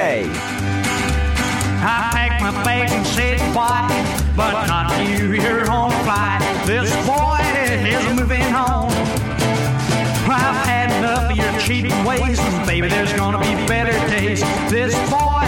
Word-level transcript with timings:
I 1.79 2.09
packed 2.11 2.42
my 2.42 2.50
bag 2.63 2.90
and 2.90 3.05
said 3.05 3.37
goodbye, 3.37 3.87
but 4.35 4.66
not 4.66 4.90
you, 5.08 5.32
you're 5.33 5.69
on 5.69 5.92
flight. 6.03 6.42
This 6.66 6.90
boy 7.05 7.37
is 7.87 8.04
moving 8.20 8.52
on. 8.55 8.90
I've 10.28 10.66
had 10.66 10.89
enough 10.98 11.30
of 11.30 11.38
your 11.38 11.54
cheating 11.59 12.04
ways, 12.04 12.39
and 12.39 12.66
baby, 12.66 12.88
there's 12.89 13.14
gonna 13.14 13.38
be 13.38 13.54
better 13.68 13.94
days. 14.09 14.41
This 14.71 14.96
boy 15.07 15.46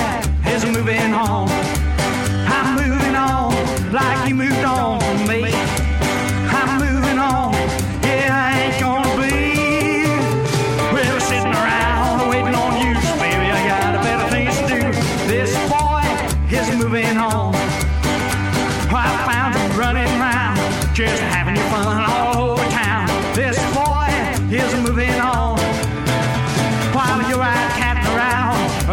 is 0.54 0.64
moving 0.66 1.16
on. 1.16 1.50
I'm 2.48 2.76
moving 2.76 3.16
on 3.16 3.56
like 3.92 4.30
you 4.30 4.36
moved 4.36 4.64
on 4.64 4.99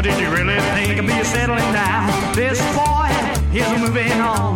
did 0.02 0.18
you 0.20 0.28
really 0.28 0.60
think 0.74 0.98
of 0.98 1.06
me 1.06 1.24
settling 1.24 1.72
down? 1.72 2.34
This 2.34 2.60
boy 2.74 3.08
is 3.54 3.80
moving 3.80 4.12
on. 4.20 4.55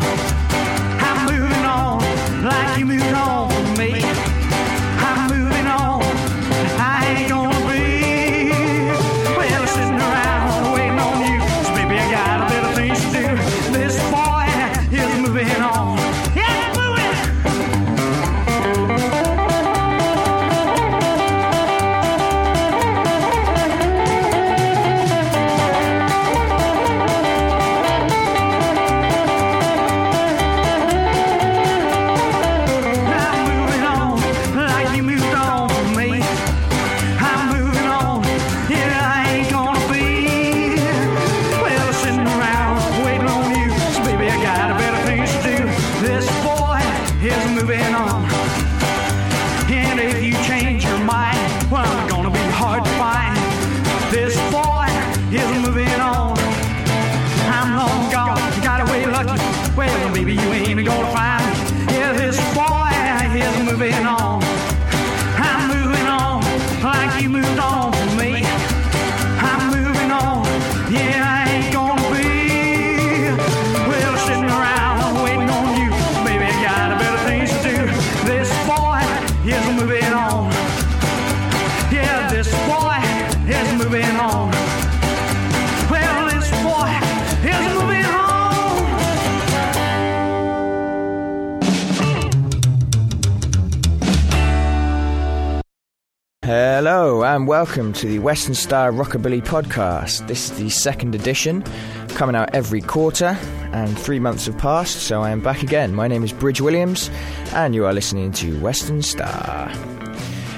Hello 96.43 97.23
and 97.23 97.47
welcome 97.47 97.93
to 97.93 98.09
the 98.09 98.19
Western 98.19 98.55
Star 98.55 98.91
Rockabilly 98.91 99.43
podcast. 99.43 100.27
This 100.27 100.51
is 100.51 100.59
the 100.59 100.71
second 100.71 101.15
edition, 101.15 101.63
coming 102.09 102.35
out 102.35 102.55
every 102.55 102.81
quarter, 102.81 103.39
and 103.73 103.97
three 103.97 104.19
months 104.19 104.47
have 104.47 104.59
passed, 104.59 104.97
so 104.97 105.21
I 105.21 105.31
am 105.31 105.41
back 105.41 105.63
again. 105.63 105.95
My 105.95 106.09
name 106.09 106.25
is 106.25 106.33
Bridge 106.33 106.61
Williams, 106.61 107.11
and 107.53 107.75
you 107.75 107.87
are 107.87 107.93
listening 107.93 108.33
to 108.33 108.59
Western 108.61 109.03
Star. 109.03 109.71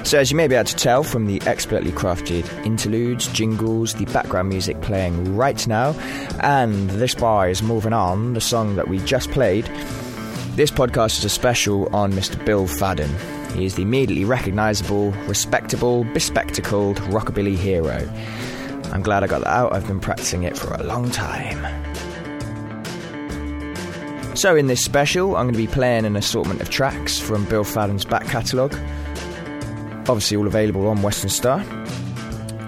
So, 0.03 0.19
as 0.19 0.29
you 0.29 0.35
may 0.35 0.49
be 0.49 0.55
able 0.55 0.65
to 0.65 0.75
tell 0.75 1.01
from 1.01 1.27
the 1.27 1.41
expertly 1.47 1.91
crafted 1.91 2.45
interludes, 2.65 3.27
jingles, 3.27 3.93
the 3.93 4.05
background 4.05 4.49
music 4.49 4.81
playing 4.81 5.35
right 5.35 5.65
now, 5.65 5.93
and 6.41 6.89
This 6.89 7.15
Boy 7.15 7.49
is 7.49 7.63
Moving 7.63 7.93
On, 7.93 8.33
the 8.33 8.41
song 8.41 8.75
that 8.75 8.89
we 8.89 8.99
just 8.99 9.31
played, 9.31 9.65
this 10.55 10.69
podcast 10.69 11.19
is 11.19 11.25
a 11.25 11.29
special 11.29 11.87
on 11.95 12.11
Mr. 12.11 12.43
Bill 12.45 12.67
Fadden. 12.67 13.09
He 13.53 13.63
is 13.65 13.75
the 13.75 13.83
immediately 13.83 14.25
recognisable, 14.25 15.11
respectable, 15.25 16.03
bespectacled 16.13 16.97
rockabilly 17.03 17.55
hero. 17.55 18.07
I'm 18.91 19.03
glad 19.03 19.23
I 19.23 19.27
got 19.27 19.39
that 19.39 19.51
out, 19.51 19.73
I've 19.73 19.87
been 19.87 20.01
practicing 20.01 20.43
it 20.43 20.57
for 20.57 20.73
a 20.73 20.83
long 20.83 21.11
time. 21.11 21.63
So, 24.35 24.55
in 24.57 24.67
this 24.67 24.83
special, 24.83 25.37
I'm 25.37 25.45
going 25.45 25.53
to 25.53 25.57
be 25.57 25.67
playing 25.67 26.03
an 26.03 26.17
assortment 26.17 26.59
of 26.59 26.69
tracks 26.69 27.17
from 27.19 27.45
Bill 27.45 27.63
Fadden's 27.63 28.03
back 28.03 28.25
catalogue. 28.25 28.75
Obviously, 30.09 30.37
all 30.37 30.47
available 30.47 30.87
on 30.87 31.01
Western 31.01 31.29
Star. 31.29 31.63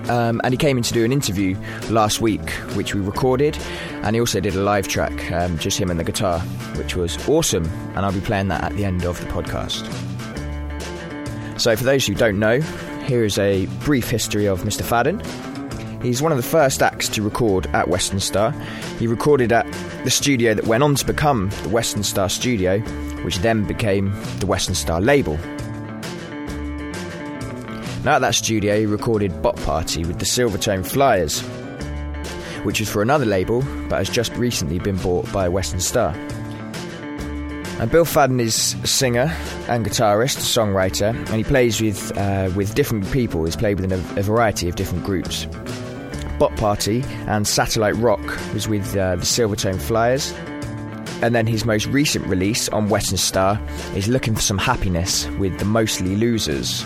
Um, 0.10 0.40
and 0.44 0.54
he 0.54 0.58
came 0.58 0.78
in 0.78 0.84
to 0.84 0.94
do 0.94 1.04
an 1.04 1.12
interview 1.12 1.58
last 1.90 2.22
week, 2.22 2.50
which 2.76 2.94
we 2.94 3.02
recorded, 3.02 3.58
and 4.04 4.16
he 4.16 4.20
also 4.20 4.40
did 4.40 4.56
a 4.56 4.62
live 4.62 4.88
track, 4.88 5.32
um, 5.32 5.58
just 5.58 5.80
him 5.80 5.90
and 5.90 6.00
the 6.00 6.04
guitar, 6.04 6.40
which 6.78 6.96
was 6.96 7.18
awesome. 7.28 7.66
And 7.96 8.00
I'll 8.00 8.14
be 8.14 8.22
playing 8.22 8.50
that 8.50 8.64
at 8.64 8.74
the 8.74 8.86
end 8.86 9.04
of 9.04 9.20
the 9.20 9.26
podcast. 9.28 9.84
So, 11.60 11.76
for 11.76 11.84
those 11.84 12.06
who 12.06 12.14
don't 12.14 12.38
know, 12.38 12.62
here 13.06 13.24
is 13.24 13.40
a 13.40 13.66
brief 13.84 14.10
history 14.10 14.46
of 14.46 14.62
Mr. 14.62 14.84
Fadden. 14.84 15.24
He's 16.04 16.22
one 16.22 16.32
of 16.32 16.38
the 16.38 16.44
first 16.44 16.84
acts 16.84 17.10
to 17.10 17.24
record 17.24 17.66
at 17.68 17.88
Western 17.88 18.20
Star. 18.20 18.52
He 19.00 19.08
recorded 19.08 19.52
at 19.52 19.66
the 20.04 20.12
studio 20.12 20.54
that 20.54 20.68
went 20.68 20.84
on 20.84 20.94
to 20.96 21.06
become 21.06 21.50
the 21.64 21.70
Western 21.70 22.04
Star 22.04 22.30
Studio, 22.30 22.80
which 23.24 23.40
then 23.40 23.64
became 23.64 24.14
the 24.40 24.46
Western 24.46 24.76
Star 24.76 25.02
label. 25.02 25.40
Now, 28.06 28.18
at 28.18 28.22
that 28.22 28.36
studio, 28.36 28.78
he 28.78 28.86
recorded 28.86 29.42
Bop 29.42 29.56
Party 29.62 30.06
with 30.06 30.20
the 30.20 30.26
Silvertone 30.26 30.86
Flyers, 30.86 31.42
which 32.64 32.80
was 32.80 32.88
for 32.88 33.02
another 33.02 33.26
label 33.26 33.64
but 33.90 33.98
has 33.98 34.12
just 34.12 34.32
recently 34.34 34.78
been 34.78 34.98
bought 34.98 35.34
by 35.34 35.50
Western 35.50 35.80
Star. 35.80 36.12
And 37.80 37.90
Bill 37.90 38.06
Fadden 38.06 38.40
is 38.40 38.76
a 38.84 38.88
singer 38.88 39.36
and 39.68 39.84
guitarist, 39.84 40.38
songwriter, 40.38 41.16
and 41.16 41.30
he 41.30 41.44
plays 41.44 41.82
with 41.82 42.16
uh, 42.16 42.52
with 42.56 42.76
different 42.76 43.12
people. 43.12 43.44
He's 43.44 43.56
played 43.56 43.80
with 43.80 43.92
a, 43.92 44.20
a 44.20 44.22
variety 44.22 44.70
of 44.70 44.76
different 44.76 45.04
groups. 45.04 45.48
Bop 46.38 46.56
Party 46.58 47.04
and 47.26 47.48
Satellite 47.48 47.96
Rock 47.96 48.22
was 48.54 48.68
with 48.68 48.96
uh, 48.96 49.16
the 49.16 49.24
Silvertone 49.24 49.82
Flyers. 49.82 50.32
And 51.24 51.34
then 51.34 51.48
his 51.48 51.66
most 51.66 51.88
recent 51.88 52.28
release 52.28 52.70
on 52.70 52.88
Western 52.90 53.18
Star 53.18 53.60
is 53.96 54.08
Looking 54.08 54.36
for 54.36 54.42
Some 54.42 54.60
Happiness 54.60 55.28
with 55.40 55.58
the 55.58 55.66
Mostly 55.66 56.16
Losers, 56.16 56.86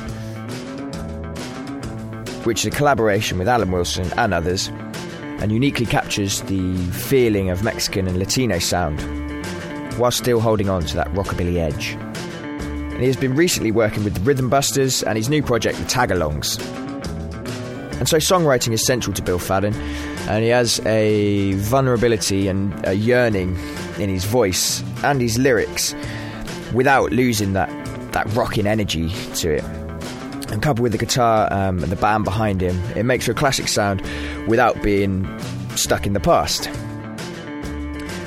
which 2.45 2.61
is 2.61 2.65
a 2.65 2.75
collaboration 2.75 3.37
with 3.37 3.47
Alan 3.47 3.71
Wilson 3.71 4.11
and 4.17 4.33
others, 4.33 4.67
and 5.39 5.51
uniquely 5.51 5.85
captures 5.85 6.41
the 6.43 6.75
feeling 6.91 7.49
of 7.49 7.63
Mexican 7.63 8.07
and 8.07 8.17
Latino 8.19 8.59
sound, 8.59 8.99
while 9.97 10.11
still 10.11 10.39
holding 10.39 10.69
on 10.69 10.83
to 10.83 10.95
that 10.95 11.07
rockabilly 11.13 11.57
edge. 11.57 11.91
And 11.91 12.99
he 13.01 13.07
has 13.07 13.15
been 13.15 13.35
recently 13.35 13.71
working 13.71 14.03
with 14.03 14.15
the 14.15 14.21
Rhythm 14.21 14.49
Busters 14.49 15.03
and 15.03 15.17
his 15.17 15.29
new 15.29 15.41
project, 15.41 15.77
the 15.77 15.85
Tagalongs. 15.85 16.59
And 17.99 18.07
so 18.07 18.17
songwriting 18.17 18.73
is 18.73 18.85
central 18.85 19.13
to 19.13 19.21
Bill 19.21 19.39
Fadden, 19.39 19.73
and 20.27 20.43
he 20.43 20.49
has 20.49 20.79
a 20.85 21.53
vulnerability 21.53 22.47
and 22.47 22.73
a 22.85 22.93
yearning 22.93 23.57
in 23.97 24.09
his 24.09 24.25
voice 24.25 24.83
and 25.03 25.21
his 25.21 25.37
lyrics 25.37 25.95
without 26.73 27.11
losing 27.11 27.53
that, 27.53 27.69
that 28.11 28.25
rocking 28.33 28.67
energy 28.67 29.09
to 29.35 29.55
it. 29.55 29.78
And 30.51 30.61
coupled 30.61 30.81
with 30.81 30.91
the 30.91 30.97
guitar 30.97 31.47
um, 31.51 31.83
and 31.83 31.91
the 31.91 31.95
band 31.95 32.23
behind 32.23 32.61
him, 32.61 32.79
it 32.95 33.03
makes 33.03 33.25
for 33.25 33.31
a 33.31 33.35
classic 33.35 33.67
sound 33.67 34.01
without 34.47 34.81
being 34.81 35.27
stuck 35.75 36.07
in 36.07 36.13
the 36.13 36.19
past. 36.19 36.67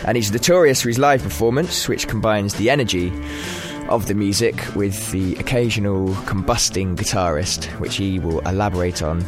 And 0.05 0.17
he's 0.17 0.33
notorious 0.33 0.83
for 0.83 0.89
his 0.89 0.99
live 0.99 1.23
performance, 1.23 1.89
which 1.89 2.09
combines 2.09 2.55
the 2.55 2.71
energy 2.71 3.13
of 3.89 4.07
the 4.07 4.15
music 4.15 4.65
with 4.75 5.11
the 5.11 5.35
occasional 5.37 6.09
combusting 6.25 6.97
guitarist, 6.97 7.65
which 7.79 7.97
he 7.97 8.19
will 8.19 8.41
elaborate 8.41 9.03
on 9.03 9.23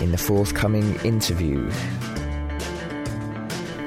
in 0.00 0.10
the 0.10 0.18
forthcoming 0.18 0.96
interview. 1.00 1.70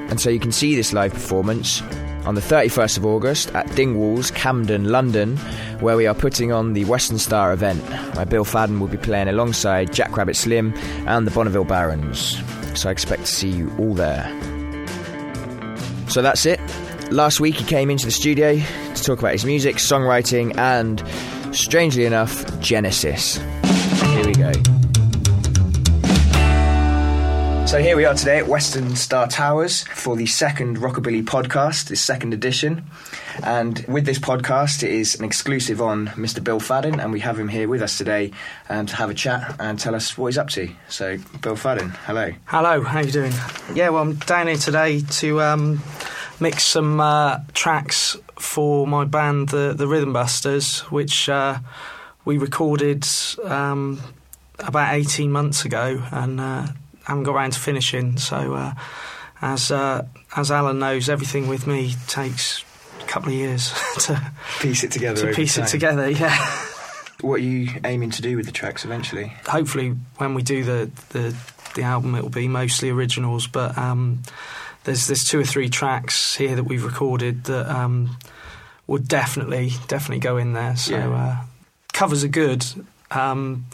And 0.08 0.20
so 0.20 0.30
you 0.30 0.38
can 0.38 0.52
see 0.52 0.74
this 0.74 0.92
live 0.92 1.12
performance 1.12 1.82
on 2.24 2.34
the 2.34 2.40
31st 2.40 2.98
of 2.98 3.06
August 3.06 3.54
at 3.54 3.66
Dingwalls, 3.68 4.34
Camden, 4.34 4.90
London, 4.90 5.36
where 5.80 5.96
we 5.96 6.06
are 6.06 6.14
putting 6.14 6.52
on 6.52 6.72
the 6.72 6.84
Western 6.84 7.18
Star 7.18 7.52
event, 7.52 7.82
where 8.14 8.26
Bill 8.26 8.44
Fadden 8.44 8.78
will 8.78 8.88
be 8.88 8.96
playing 8.96 9.28
alongside 9.28 9.92
Jackrabbit 9.92 10.36
Slim 10.36 10.72
and 11.06 11.26
the 11.26 11.30
Bonneville 11.30 11.64
Barons. 11.64 12.38
So 12.74 12.88
I 12.88 12.92
expect 12.92 13.22
to 13.22 13.26
see 13.26 13.50
you 13.50 13.72
all 13.78 13.94
there. 13.94 14.26
So 16.08 16.22
that's 16.22 16.46
it. 16.46 16.60
Last 17.10 17.40
week 17.40 17.56
he 17.56 17.64
came 17.64 17.90
into 17.90 18.06
the 18.06 18.12
studio 18.12 18.58
to 18.58 19.02
talk 19.02 19.18
about 19.18 19.32
his 19.32 19.44
music, 19.44 19.76
songwriting, 19.76 20.56
and, 20.56 21.02
strangely 21.54 22.04
enough, 22.04 22.60
Genesis. 22.60 23.36
Here 23.36 24.26
we 24.26 24.32
go. 24.32 24.81
So 27.72 27.78
here 27.78 27.96
we 27.96 28.04
are 28.04 28.12
today 28.12 28.36
at 28.36 28.46
Western 28.48 28.94
Star 28.96 29.26
Towers 29.26 29.84
for 29.84 30.14
the 30.14 30.26
second 30.26 30.76
Rockabilly 30.76 31.24
podcast, 31.24 31.88
this 31.88 32.02
second 32.02 32.34
edition. 32.34 32.84
And 33.42 33.82
with 33.88 34.04
this 34.04 34.18
podcast, 34.18 34.82
it 34.82 34.90
is 34.90 35.14
an 35.14 35.24
exclusive 35.24 35.80
on 35.80 36.08
Mr. 36.08 36.44
Bill 36.44 36.60
Fadden, 36.60 37.02
and 37.02 37.12
we 37.12 37.20
have 37.20 37.38
him 37.38 37.48
here 37.48 37.68
with 37.68 37.80
us 37.80 37.96
today 37.96 38.32
um, 38.68 38.84
to 38.84 38.96
have 38.96 39.08
a 39.08 39.14
chat 39.14 39.56
and 39.58 39.78
tell 39.78 39.94
us 39.94 40.18
what 40.18 40.26
he's 40.26 40.36
up 40.36 40.50
to. 40.50 40.68
So, 40.90 41.16
Bill 41.40 41.56
Fadden, 41.56 41.96
hello. 42.04 42.32
Hello, 42.44 42.82
how 42.82 43.00
you 43.00 43.10
doing? 43.10 43.32
Yeah, 43.72 43.88
well, 43.88 44.02
I'm 44.02 44.16
down 44.16 44.48
here 44.48 44.56
today 44.56 45.00
to 45.00 45.40
um, 45.40 45.82
mix 46.40 46.64
some 46.64 47.00
uh, 47.00 47.38
tracks 47.54 48.18
for 48.38 48.86
my 48.86 49.06
band, 49.06 49.48
the 49.48 49.72
the 49.74 49.88
Rhythm 49.88 50.12
Busters, 50.12 50.80
which 50.90 51.30
uh, 51.30 51.58
we 52.26 52.36
recorded 52.36 53.06
um, 53.44 53.98
about 54.58 54.92
18 54.92 55.32
months 55.32 55.64
ago, 55.64 56.02
and 56.10 56.38
uh, 56.38 56.66
haven't 57.06 57.24
got 57.24 57.34
around 57.34 57.52
to 57.52 57.60
finishing. 57.60 58.16
So, 58.18 58.54
uh, 58.54 58.74
as 59.40 59.70
uh, 59.70 60.06
as 60.36 60.50
Alan 60.50 60.78
knows, 60.78 61.08
everything 61.08 61.48
with 61.48 61.66
me 61.66 61.94
takes 62.06 62.64
a 63.00 63.06
couple 63.06 63.28
of 63.30 63.34
years 63.34 63.72
to 64.00 64.32
Piece 64.60 64.84
it 64.84 64.92
together. 64.92 65.30
to 65.30 65.34
piece 65.36 65.56
time. 65.56 65.64
it 65.64 65.68
together. 65.68 66.10
Yeah. 66.10 66.36
What 67.20 67.34
are 67.34 67.44
you 67.44 67.68
aiming 67.84 68.10
to 68.10 68.22
do 68.22 68.36
with 68.36 68.46
the 68.46 68.52
tracks 68.52 68.84
eventually? 68.84 69.32
Hopefully, 69.46 69.90
when 70.16 70.34
we 70.34 70.42
do 70.42 70.64
the 70.64 70.90
the, 71.10 71.34
the 71.74 71.82
album, 71.82 72.14
it 72.16 72.22
will 72.22 72.30
be 72.30 72.48
mostly 72.48 72.90
originals. 72.90 73.46
But 73.46 73.78
um, 73.78 74.22
there's 74.84 75.06
there's 75.06 75.22
two 75.24 75.38
or 75.40 75.44
three 75.44 75.68
tracks 75.68 76.34
here 76.36 76.56
that 76.56 76.64
we've 76.64 76.84
recorded 76.84 77.44
that 77.44 77.68
um, 77.70 78.16
would 78.88 79.06
definitely 79.06 79.70
definitely 79.88 80.18
go 80.20 80.36
in 80.36 80.52
there. 80.52 80.76
So 80.76 80.96
Yeah. 80.96 81.10
uh, 81.10 81.44
covers 81.92 82.24
are 82.24 82.28
good 82.28 82.64
um, 83.12 83.66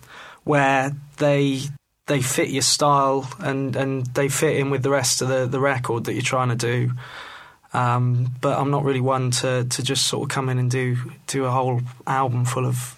where 0.44 0.92
they 1.16 1.60
they 2.08 2.20
fit 2.20 2.48
your 2.48 2.62
style 2.62 3.30
and, 3.38 3.76
and 3.76 4.06
they 4.06 4.28
fit 4.28 4.56
in 4.56 4.70
with 4.70 4.82
the 4.82 4.90
rest 4.90 5.22
of 5.22 5.28
the, 5.28 5.46
the 5.46 5.60
record 5.60 6.04
that 6.04 6.14
you're 6.14 6.22
trying 6.22 6.48
to 6.48 6.56
do. 6.56 6.90
Um, 7.74 8.32
but 8.40 8.58
I'm 8.58 8.70
not 8.70 8.82
really 8.84 9.00
one 9.02 9.30
to, 9.42 9.64
to 9.64 9.82
just 9.82 10.06
sort 10.06 10.24
of 10.24 10.34
come 10.34 10.48
in 10.48 10.58
and 10.58 10.70
do 10.70 10.96
do 11.26 11.44
a 11.44 11.50
whole 11.50 11.82
album 12.06 12.44
full 12.46 12.64
of 12.64 12.96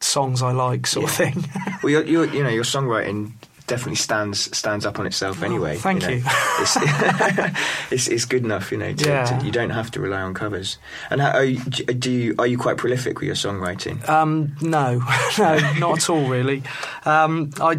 songs 0.00 0.42
I 0.42 0.50
like, 0.52 0.86
sort 0.86 1.06
of 1.08 1.12
thing. 1.12 1.44
Well, 1.82 1.92
your, 1.92 2.04
your, 2.04 2.24
you 2.26 2.42
know, 2.42 2.48
your 2.50 2.64
songwriting 2.64 3.30
definitely 3.68 3.94
stands 3.94 4.56
stands 4.56 4.84
up 4.84 4.98
on 4.98 5.06
itself 5.06 5.44
anyway. 5.44 5.76
Oh, 5.76 5.78
thank 5.78 6.02
know. 6.02 6.08
you. 6.08 6.22
It's, 6.60 6.76
it's 7.92 8.08
it's 8.08 8.24
good 8.24 8.44
enough, 8.44 8.72
you 8.72 8.78
know. 8.78 8.92
To, 8.92 9.08
Yeah. 9.08 9.24
to- 9.38 9.46
you 9.46 9.52
don't 9.52 9.70
have 9.70 9.92
to 9.92 10.00
rely 10.00 10.20
on 10.22 10.34
covers. 10.34 10.78
And 11.10 11.20
how, 11.20 11.30
are 11.30 11.44
you, 11.44 11.60
do 11.60 12.10
you 12.10 12.34
are 12.40 12.46
you 12.48 12.58
quite 12.58 12.76
prolific 12.78 13.20
with 13.20 13.26
your 13.28 13.36
songwriting? 13.36 14.06
Um, 14.08 14.56
no, 14.60 14.98
no, 15.38 15.72
not 15.78 15.98
at 15.98 16.10
all, 16.10 16.26
really. 16.28 16.64
Um, 17.04 17.50
I, 17.60 17.78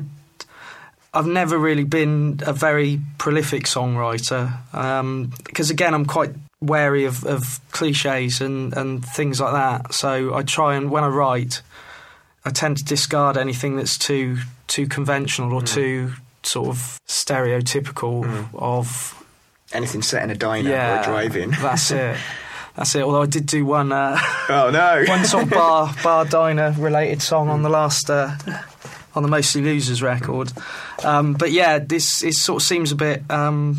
I've 1.14 1.28
never 1.28 1.58
really 1.58 1.84
been 1.84 2.42
a 2.46 2.54
very 2.54 3.00
prolific 3.18 3.64
songwriter 3.64 4.54
because, 5.46 5.70
again, 5.70 5.94
I'm 5.94 6.06
quite 6.06 6.32
wary 6.62 7.06
of, 7.06 7.26
of 7.26 7.60
cliches 7.72 8.42
and, 8.42 8.74
and 8.74 9.06
things 9.06 9.40
like 9.40 9.54
that. 9.54 9.94
So 9.94 10.36
I 10.36 10.44
try 10.44 10.76
and 10.76 10.92
when 10.92 11.04
I 11.04 11.08
write, 11.08 11.62
I 12.46 12.52
tend 12.52 12.78
to 12.78 12.84
discard 12.84 13.38
anything 13.38 13.76
that's 13.76 13.98
too 13.98 14.38
too 14.68 14.88
conventional 14.88 15.52
or 15.54 15.64
too 15.64 16.14
sort 16.44 16.68
of 16.68 17.00
stereotypical 17.08 18.50
of 18.54 19.20
Anything 19.72 20.02
set 20.02 20.24
in 20.24 20.32
a 20.32 20.36
diner 20.36 20.70
or 20.70 20.74
yeah, 20.74 21.02
a 21.02 21.04
drive-in? 21.04 21.52
That's 21.52 21.92
it. 21.92 22.18
That's 22.76 22.96
it. 22.96 23.04
Although 23.04 23.24
I 23.24 23.26
did 23.26 23.46
do 23.46 23.66
one. 23.66 23.92
Uh, 23.92 24.18
oh 24.48 24.70
no! 24.72 25.04
one 25.08 25.26
sort 25.26 25.44
of 25.44 25.50
bar 25.50 25.94
bar 26.02 26.24
diner 26.24 26.74
related 26.78 27.22
song 27.22 27.50
on 27.50 27.62
the 27.62 27.68
last 27.68 28.10
uh, 28.10 28.36
on 29.16 29.24
the 29.24 29.30
Mostly 29.30 29.62
Losers 29.62 30.02
record. 30.02 30.52
Um, 31.04 31.34
but 31.34 31.52
yeah, 31.52 31.80
this 31.80 32.24
it 32.24 32.34
sort 32.34 32.62
of 32.62 32.68
seems 32.68 32.92
a 32.92 32.96
bit 32.96 33.24
um, 33.30 33.78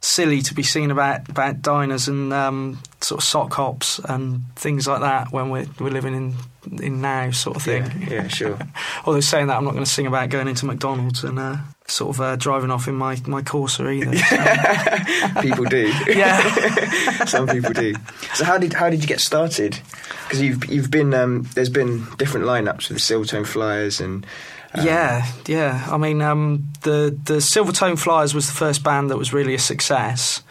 silly 0.00 0.42
to 0.42 0.54
be 0.54 0.62
seen 0.62 0.90
about 0.90 1.28
about 1.28 1.62
diners 1.62 2.08
and 2.08 2.32
um, 2.32 2.78
sort 3.00 3.20
of 3.20 3.24
sock 3.24 3.54
hops 3.54 3.98
and 3.98 4.42
things 4.56 4.86
like 4.86 5.00
that 5.00 5.32
when 5.32 5.50
we're 5.50 5.66
we're 5.80 5.90
living 5.90 6.14
in 6.14 6.34
in 6.80 7.00
now 7.00 7.30
sort 7.30 7.56
of 7.56 7.62
thing. 7.62 7.84
yeah, 8.00 8.08
yeah, 8.22 8.28
sure. 8.28 8.58
Although 9.04 9.20
saying 9.20 9.48
that, 9.48 9.56
I'm 9.56 9.64
not 9.64 9.72
going 9.72 9.84
to 9.84 9.90
sing 9.90 10.06
about 10.06 10.28
going 10.30 10.48
into 10.48 10.66
McDonald's 10.66 11.24
and 11.24 11.38
uh, 11.38 11.56
sort 11.86 12.16
of 12.16 12.20
uh, 12.20 12.36
driving 12.36 12.70
off 12.70 12.88
in 12.88 12.94
my 12.94 13.16
my 13.26 13.42
Corsa 13.42 13.92
either. 13.92 14.16
so- 14.16 15.40
people 15.42 15.64
do. 15.64 15.92
yeah. 16.08 17.24
Some 17.24 17.46
people 17.46 17.72
do. 17.72 17.94
So 18.34 18.44
how 18.44 18.58
did 18.58 18.72
how 18.72 18.90
did 18.90 19.02
you 19.02 19.08
get 19.08 19.20
started? 19.20 19.78
Because 20.24 20.40
you've 20.40 20.64
you've 20.70 20.90
been 20.90 21.12
um, 21.14 21.48
there's 21.54 21.68
been 21.68 22.06
different 22.18 22.46
lineups 22.46 22.88
with 22.88 22.98
the 22.98 23.14
Silvertone 23.14 23.46
Flyers 23.46 24.00
and 24.00 24.26
um, 24.74 24.84
yeah, 24.84 25.26
yeah. 25.46 25.86
I 25.90 25.96
mean, 25.98 26.20
um, 26.20 26.68
the 26.82 27.16
the 27.24 27.34
Silvertone 27.34 27.98
Flyers 27.98 28.34
was 28.34 28.46
the 28.46 28.54
first 28.54 28.82
band 28.82 29.10
that 29.10 29.16
was 29.18 29.32
really 29.32 29.54
a 29.54 29.58
success. 29.58 30.42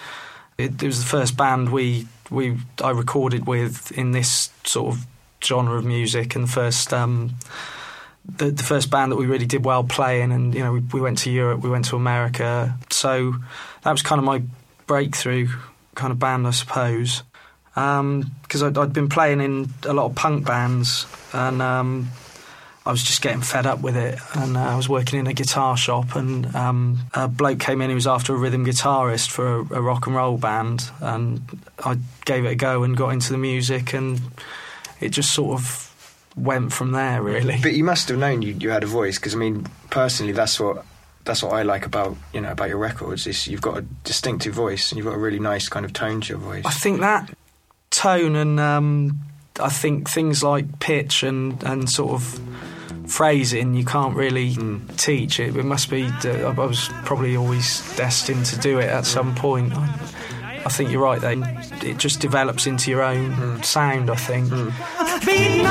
It, 0.58 0.82
it 0.82 0.86
was 0.86 1.00
the 1.00 1.10
first 1.10 1.36
band 1.36 1.70
we 1.70 2.08
we 2.30 2.58
I 2.82 2.92
recorded 2.92 3.48
with 3.48 3.92
in 3.92 4.12
this 4.12 4.50
sort 4.64 4.96
of 4.96 5.06
genre 5.44 5.78
of 5.78 5.86
music, 5.86 6.36
and 6.36 6.46
the 6.46 6.52
first 6.52 6.94
um, 6.94 7.36
the, 8.38 8.52
the 8.52 8.64
first 8.64 8.90
band 8.90 9.12
that 9.12 9.18
we 9.18 9.26
really 9.26 9.46
did 9.46 9.66
well 9.66 9.84
playing. 9.84 10.32
And 10.32 10.54
you 10.54 10.62
know, 10.62 10.74
we, 10.74 10.80
we 10.80 11.02
went 11.02 11.20
to 11.20 11.32
Europe, 11.32 11.62
we 11.62 11.70
went 11.70 11.86
to 11.86 11.96
America, 11.96 12.78
so 12.90 13.36
that 13.84 13.92
was 13.92 14.02
kind 14.02 14.20
of 14.20 14.26
my 14.26 14.44
breakthrough 14.88 15.50
kind 15.96 16.12
of 16.12 16.20
band, 16.20 16.48
I 16.48 16.52
suppose. 16.52 17.24
Because 17.74 18.62
I'd, 18.62 18.78
I'd 18.78 18.94
been 18.94 19.10
playing 19.10 19.42
in 19.42 19.74
a 19.84 19.94
lot 19.94 20.06
of 20.06 20.16
punk 20.16 20.46
bands, 20.46 21.08
and 21.34 21.62
um, 21.62 22.10
I 22.86 22.92
was 22.92 23.02
just 23.02 23.22
getting 23.22 23.42
fed 23.42 23.66
up 23.66 23.82
with 23.82 23.96
it, 23.96 24.20
and 24.36 24.56
uh, 24.56 24.60
I 24.60 24.76
was 24.76 24.88
working 24.88 25.20
in 25.20 25.28
a 25.28 25.34
guitar 25.34 25.76
shop, 25.76 26.16
and 26.16 26.54
um, 26.56 27.00
a 27.14 27.28
bloke 27.28 27.60
came 27.60 27.82
in 27.82 27.90
who 27.90 27.96
was 27.96 28.08
after 28.08 28.36
a 28.36 28.38
rhythm 28.38 28.66
guitarist 28.66 29.32
for 29.32 29.60
a, 29.60 29.80
a 29.80 29.82
rock 29.82 30.06
and 30.06 30.16
roll 30.16 30.38
band, 30.38 30.92
and 31.00 31.42
I 31.84 31.98
gave 32.26 32.46
it 32.46 32.52
a 32.52 32.56
go 32.56 32.84
and 32.84 32.96
got 32.96 33.10
into 33.10 33.32
the 33.32 33.40
music, 33.40 33.94
and 33.94 34.22
it 35.00 35.10
just 35.10 35.34
sort 35.34 35.60
of 35.60 35.90
went 36.36 36.74
from 36.74 36.92
there, 36.92 37.22
really. 37.22 37.60
But 37.62 37.74
you 37.74 37.84
must 37.84 38.10
have 38.10 38.18
known 38.18 38.42
you, 38.42 38.54
you 38.54 38.70
had 38.70 38.84
a 38.84 38.88
voice 38.88 39.18
because 39.18 39.36
I 39.36 39.38
mean, 39.38 39.68
personally, 39.90 40.34
that's 40.34 40.60
what 40.60 40.86
that's 41.26 41.42
what 41.42 41.54
I 41.54 41.64
like 41.64 41.86
about 41.86 42.18
you 42.34 42.42
know 42.42 42.52
about 42.52 42.70
your 42.70 42.78
records 42.78 43.28
is 43.28 43.48
you've 43.48 43.62
got 43.62 43.78
a 43.78 43.82
distinctive 44.04 44.54
voice 44.54 44.92
and 44.92 44.98
you've 44.98 45.08
got 45.08 45.16
a 45.16 45.20
really 45.20 45.40
nice 45.40 45.70
kind 45.70 45.86
of 45.86 45.94
tone 45.94 46.22
to 46.22 46.30
your 46.30 46.40
voice. 46.40 46.66
I 46.66 46.72
think 46.72 47.00
that 47.00 47.34
tone 47.90 48.36
and 48.36 48.60
um, 48.60 49.20
I 49.60 49.70
think 49.70 50.10
things 50.10 50.44
like 50.44 50.80
pitch 50.80 51.24
and, 51.24 51.62
and 51.64 51.90
sort 51.90 52.14
of 52.14 52.42
phrasing 53.08 53.74
you 53.74 53.86
can't 53.86 54.16
really 54.16 54.56
teach 54.98 55.40
it. 55.40 55.56
It 55.56 55.64
must 55.64 55.90
be. 55.90 56.06
I 56.06 56.50
was 56.52 56.90
probably 57.06 57.36
always 57.36 57.96
destined 57.96 58.46
to 58.48 58.60
do 58.60 58.80
it 58.80 58.90
at 58.90 59.06
some 59.06 59.36
point. 59.36 59.74
I, 59.74 60.00
I 60.66 60.70
think 60.70 60.92
you're 60.92 61.02
right. 61.02 61.20
Then 61.20 61.44
it 61.82 61.98
just 61.98 62.20
develops 62.20 62.68
into 62.68 62.90
your 62.90 63.04
own 63.04 63.32
hmm. 63.32 63.62
sound. 63.62 64.10
I 64.10 64.16
think. 64.16 64.50
Hmm. 64.50 65.26
beating 65.26 65.66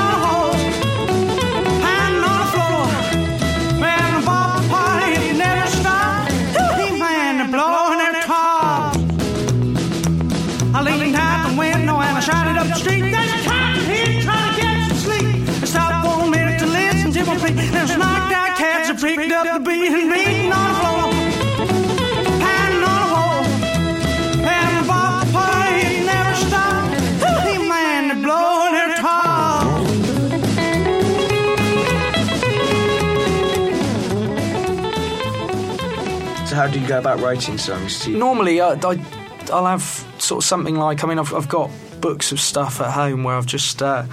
how 36.63 36.71
do 36.71 36.79
you 36.79 36.87
go 36.87 36.97
about 36.97 37.19
writing 37.19 37.57
songs? 37.57 38.07
You, 38.07 38.17
Normally, 38.17 38.61
I, 38.61 38.75
I, 38.75 39.05
I'll 39.51 39.65
have 39.65 39.83
sort 40.17 40.43
of 40.43 40.47
something 40.47 40.75
like. 40.75 41.03
I 41.03 41.07
mean, 41.07 41.19
I've, 41.19 41.33
I've 41.33 41.49
got 41.49 41.69
books 41.99 42.31
of 42.31 42.39
stuff 42.39 42.79
at 42.79 42.91
home 42.91 43.25
where 43.25 43.35
I've 43.35 43.45
just 43.45 43.81
uh, 43.81 44.05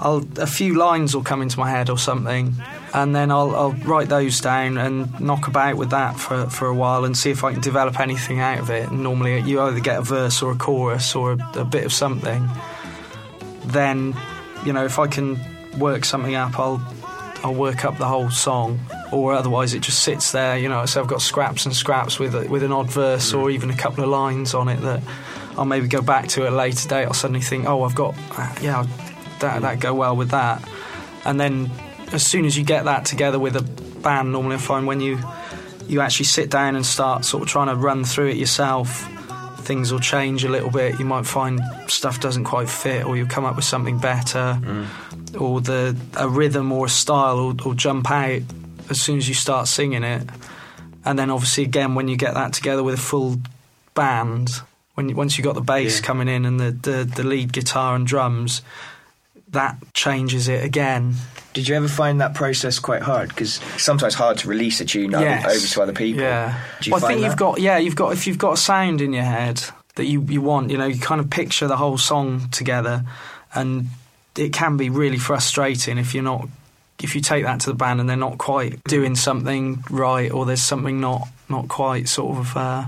I'll 0.00 0.26
a 0.38 0.46
few 0.48 0.74
lines 0.76 1.14
will 1.14 1.22
come 1.22 1.42
into 1.42 1.60
my 1.60 1.70
head 1.70 1.88
or 1.90 1.98
something, 1.98 2.56
and 2.92 3.14
then 3.14 3.30
I'll, 3.30 3.54
I'll 3.54 3.72
write 3.84 4.08
those 4.08 4.40
down 4.40 4.78
and 4.78 5.20
knock 5.20 5.46
about 5.46 5.76
with 5.76 5.90
that 5.90 6.18
for 6.18 6.50
for 6.50 6.66
a 6.66 6.74
while 6.74 7.04
and 7.04 7.16
see 7.16 7.30
if 7.30 7.44
I 7.44 7.52
can 7.52 7.60
develop 7.60 8.00
anything 8.00 8.40
out 8.40 8.58
of 8.58 8.68
it. 8.70 8.90
And 8.90 9.04
normally 9.04 9.38
you 9.40 9.60
either 9.60 9.78
get 9.78 9.98
a 9.98 10.02
verse 10.02 10.42
or 10.42 10.50
a 10.50 10.56
chorus 10.56 11.14
or 11.14 11.34
a, 11.34 11.52
a 11.60 11.64
bit 11.64 11.84
of 11.84 11.92
something. 11.92 12.48
Then, 13.66 14.16
you 14.66 14.72
know, 14.72 14.84
if 14.84 14.98
I 14.98 15.06
can 15.06 15.38
work 15.78 16.04
something 16.04 16.34
up, 16.34 16.58
I'll 16.58 16.82
I'll 17.44 17.54
work 17.54 17.84
up 17.84 17.96
the 17.98 18.08
whole 18.08 18.30
song, 18.30 18.80
or 19.12 19.34
otherwise 19.34 19.74
it 19.74 19.80
just 19.80 20.02
sits 20.02 20.32
there. 20.32 20.56
You 20.58 20.68
know, 20.68 20.86
so 20.86 21.00
I've 21.00 21.06
got 21.06 21.22
scraps 21.22 21.66
and 21.66 21.74
scraps 21.74 22.18
with 22.18 22.34
with 22.48 22.62
an 22.62 22.72
odd 22.72 22.90
verse 22.90 23.32
or 23.32 23.50
even 23.50 23.70
a 23.70 23.76
couple 23.76 24.02
of 24.02 24.10
lines 24.10 24.54
on 24.54 24.68
it 24.68 24.80
that 24.80 25.02
I'll 25.56 25.64
maybe 25.64 25.86
go 25.86 26.02
back 26.02 26.28
to 26.28 26.46
at 26.46 26.52
a 26.52 26.56
later 26.56 26.88
date. 26.88 27.04
I'll 27.04 27.14
suddenly 27.14 27.42
think, 27.42 27.66
oh, 27.66 27.82
I've 27.82 27.94
got 27.94 28.16
yeah, 28.60 28.86
that 29.40 29.62
that 29.62 29.80
go 29.80 29.94
well 29.94 30.16
with 30.16 30.30
that, 30.30 30.66
and 31.24 31.38
then 31.38 31.70
as 32.12 32.26
soon 32.26 32.44
as 32.44 32.56
you 32.56 32.64
get 32.64 32.84
that 32.84 33.04
together 33.04 33.38
with 33.38 33.56
a 33.56 33.62
band, 34.02 34.32
normally 34.32 34.56
I 34.56 34.58
find 34.58 34.86
when 34.86 35.00
you 35.00 35.18
you 35.88 36.00
actually 36.00 36.26
sit 36.26 36.50
down 36.50 36.76
and 36.76 36.86
start 36.86 37.24
sort 37.24 37.42
of 37.42 37.48
trying 37.48 37.68
to 37.68 37.76
run 37.76 38.04
through 38.04 38.28
it 38.28 38.36
yourself, 38.36 39.08
things 39.58 39.92
will 39.92 40.00
change 40.00 40.44
a 40.44 40.48
little 40.48 40.70
bit. 40.70 40.98
You 40.98 41.04
might 41.04 41.26
find 41.26 41.60
stuff 41.86 42.20
doesn't 42.20 42.44
quite 42.44 42.68
fit, 42.68 43.04
or 43.04 43.16
you'll 43.16 43.28
come 43.28 43.44
up 43.44 43.56
with 43.56 43.64
something 43.64 43.98
better, 43.98 44.58
mm. 44.60 45.40
or 45.40 45.60
the 45.60 45.96
a 46.16 46.28
rhythm 46.28 46.72
or 46.72 46.86
a 46.86 46.90
style 46.90 47.36
will, 47.36 47.54
will 47.64 47.74
jump 47.74 48.10
out 48.10 48.40
as 48.90 49.00
soon 49.00 49.18
as 49.18 49.28
you 49.28 49.34
start 49.34 49.68
singing 49.68 50.04
it. 50.04 50.28
And 51.04 51.18
then 51.18 51.30
obviously 51.30 51.64
again 51.64 51.94
when 51.94 52.08
you 52.08 52.16
get 52.16 52.34
that 52.34 52.52
together 52.52 52.82
with 52.82 52.94
a 52.94 53.02
full 53.02 53.40
band, 53.94 54.50
when 54.94 55.08
you, 55.08 55.14
once 55.14 55.38
you 55.38 55.44
got 55.44 55.54
the 55.54 55.60
bass 55.60 56.00
yeah. 56.00 56.06
coming 56.06 56.28
in 56.28 56.44
and 56.44 56.60
the, 56.60 56.70
the, 56.70 57.04
the 57.04 57.24
lead 57.24 57.52
guitar 57.52 57.96
and 57.96 58.06
drums, 58.06 58.62
that 59.52 59.76
changes 59.94 60.48
it 60.48 60.64
again. 60.64 61.14
Did 61.52 61.68
you 61.68 61.74
ever 61.74 61.88
find 61.88 62.20
that 62.20 62.34
process 62.34 62.78
quite 62.78 63.02
hard? 63.02 63.28
Because 63.28 63.54
sometimes 63.76 64.14
hard 64.14 64.38
to 64.38 64.48
release 64.48 64.80
a 64.80 64.84
tune 64.84 65.10
yes. 65.10 65.44
over 65.44 65.66
to 65.66 65.82
other 65.82 65.92
people. 65.92 66.22
Yeah, 66.22 66.58
well, 66.88 67.04
I 67.04 67.08
think 67.08 67.20
that? 67.20 67.26
you've 67.26 67.36
got 67.36 67.60
yeah, 67.60 67.76
you've 67.76 67.96
got 67.96 68.12
if 68.14 68.26
you've 68.26 68.38
got 68.38 68.54
a 68.54 68.56
sound 68.56 69.02
in 69.02 69.12
your 69.12 69.24
head 69.24 69.62
that 69.96 70.06
you 70.06 70.22
you 70.22 70.40
want, 70.40 70.70
you 70.70 70.78
know, 70.78 70.86
you 70.86 70.98
kind 70.98 71.20
of 71.20 71.28
picture 71.28 71.68
the 71.68 71.76
whole 71.76 71.98
song 71.98 72.48
together, 72.50 73.04
and 73.54 73.88
it 74.36 74.54
can 74.54 74.78
be 74.78 74.88
really 74.88 75.18
frustrating 75.18 75.98
if 75.98 76.14
you're 76.14 76.24
not 76.24 76.48
if 77.02 77.14
you 77.14 77.20
take 77.20 77.44
that 77.44 77.60
to 77.60 77.70
the 77.70 77.74
band 77.74 78.00
and 78.00 78.08
they're 78.08 78.16
not 78.16 78.38
quite 78.38 78.82
doing 78.84 79.14
something 79.16 79.84
right 79.90 80.30
or 80.30 80.46
there's 80.46 80.62
something 80.62 81.00
not 81.00 81.28
not 81.48 81.68
quite 81.68 82.08
sort 82.08 82.38
of 82.38 82.56
uh, 82.56 82.86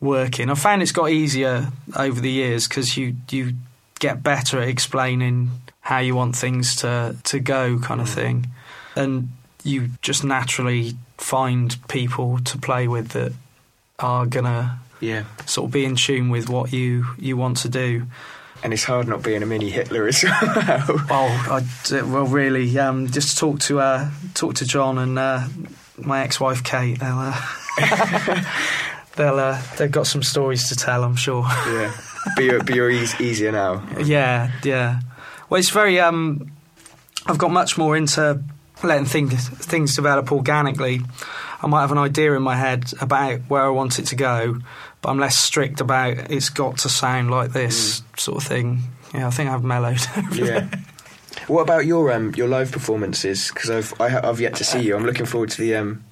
working. 0.00 0.50
I 0.50 0.54
found 0.54 0.82
it's 0.82 0.92
got 0.92 1.10
easier 1.10 1.68
over 1.96 2.20
the 2.20 2.30
years 2.30 2.68
because 2.68 2.96
you 2.96 3.16
you 3.30 3.54
get 4.00 4.22
better 4.22 4.60
at 4.60 4.68
explaining 4.68 5.50
how 5.80 5.98
you 5.98 6.14
want 6.14 6.36
things 6.36 6.76
to 6.76 7.16
to 7.24 7.40
go, 7.40 7.78
kind 7.78 8.00
of 8.00 8.08
mm. 8.08 8.14
thing, 8.14 8.46
and 8.96 9.28
you 9.62 9.90
just 10.02 10.24
naturally 10.24 10.94
find 11.18 11.76
people 11.88 12.38
to 12.40 12.58
play 12.58 12.88
with 12.88 13.10
that 13.10 13.32
are 13.98 14.26
gonna 14.26 14.78
yeah 15.00 15.24
sort 15.46 15.66
of 15.66 15.72
be 15.72 15.84
in 15.84 15.94
tune 15.96 16.30
with 16.30 16.48
what 16.48 16.72
you 16.72 17.06
you 17.18 17.36
want 17.36 17.58
to 17.58 17.68
do. 17.68 18.06
And 18.62 18.72
it's 18.72 18.84
hard 18.84 19.08
not 19.08 19.22
being 19.22 19.42
a 19.42 19.46
mini 19.46 19.70
Hitler 19.70 20.06
as 20.06 20.22
well. 20.24 21.04
well, 21.08 21.28
I, 21.50 21.66
well, 22.02 22.26
really, 22.26 22.78
um, 22.78 23.08
just 23.08 23.38
talk 23.38 23.58
to 23.60 23.80
uh, 23.80 24.10
talk 24.34 24.54
to 24.56 24.64
John 24.64 24.98
and 24.98 25.18
uh, 25.18 25.46
my 25.98 26.22
ex-wife 26.22 26.62
Kate. 26.62 27.00
They'll 27.00 27.18
uh, 27.18 27.40
they'll 29.16 29.38
uh, 29.38 29.60
they've 29.78 29.90
got 29.90 30.06
some 30.06 30.22
stories 30.22 30.68
to 30.68 30.76
tell. 30.76 31.02
I'm 31.02 31.16
sure. 31.16 31.42
Yeah, 31.66 31.92
you're, 32.38 32.62
but 32.62 32.76
easier 33.20 33.50
now. 33.50 33.82
Yeah, 34.00 34.52
yeah. 34.62 35.00
Well, 35.50 35.58
it's 35.58 35.70
very. 35.70 35.98
Um, 35.98 36.52
I've 37.26 37.38
got 37.38 37.50
much 37.50 37.76
more 37.76 37.96
into 37.96 38.42
letting 38.84 39.06
things 39.06 39.48
things 39.48 39.96
develop 39.96 40.30
organically. 40.32 41.00
I 41.62 41.68
might 41.68 41.82
have 41.82 41.92
an 41.92 41.98
idea 41.98 42.34
in 42.34 42.42
my 42.42 42.56
head 42.56 42.92
about 43.00 43.40
where 43.48 43.62
I 43.62 43.68
want 43.68 43.98
it 43.98 44.06
to 44.06 44.16
go, 44.16 44.58
but 45.00 45.10
I'm 45.10 45.18
less 45.18 45.38
strict 45.38 45.80
about 45.80 46.30
it's 46.30 46.48
got 46.48 46.78
to 46.78 46.88
sound 46.88 47.30
like 47.30 47.52
this 47.52 48.00
mm. 48.00 48.20
sort 48.20 48.42
of 48.42 48.48
thing. 48.48 48.82
Yeah, 49.14 49.28
I 49.28 49.30
think 49.30 49.50
I've 49.50 49.62
mellowed. 49.62 50.00
yeah. 50.32 50.66
What 51.46 51.62
about 51.62 51.86
your 51.86 52.12
um, 52.12 52.34
your 52.34 52.48
live 52.48 52.72
performances? 52.72 53.50
Because 53.52 53.70
I've 53.70 54.00
I, 54.00 54.08
have 54.08 54.24
i 54.24 54.26
have 54.26 54.40
yet 54.40 54.56
to 54.56 54.64
see 54.64 54.80
you. 54.80 54.96
I'm 54.96 55.06
looking 55.06 55.26
forward 55.26 55.50
to 55.50 55.60
the 55.60 55.76
um, 55.76 56.04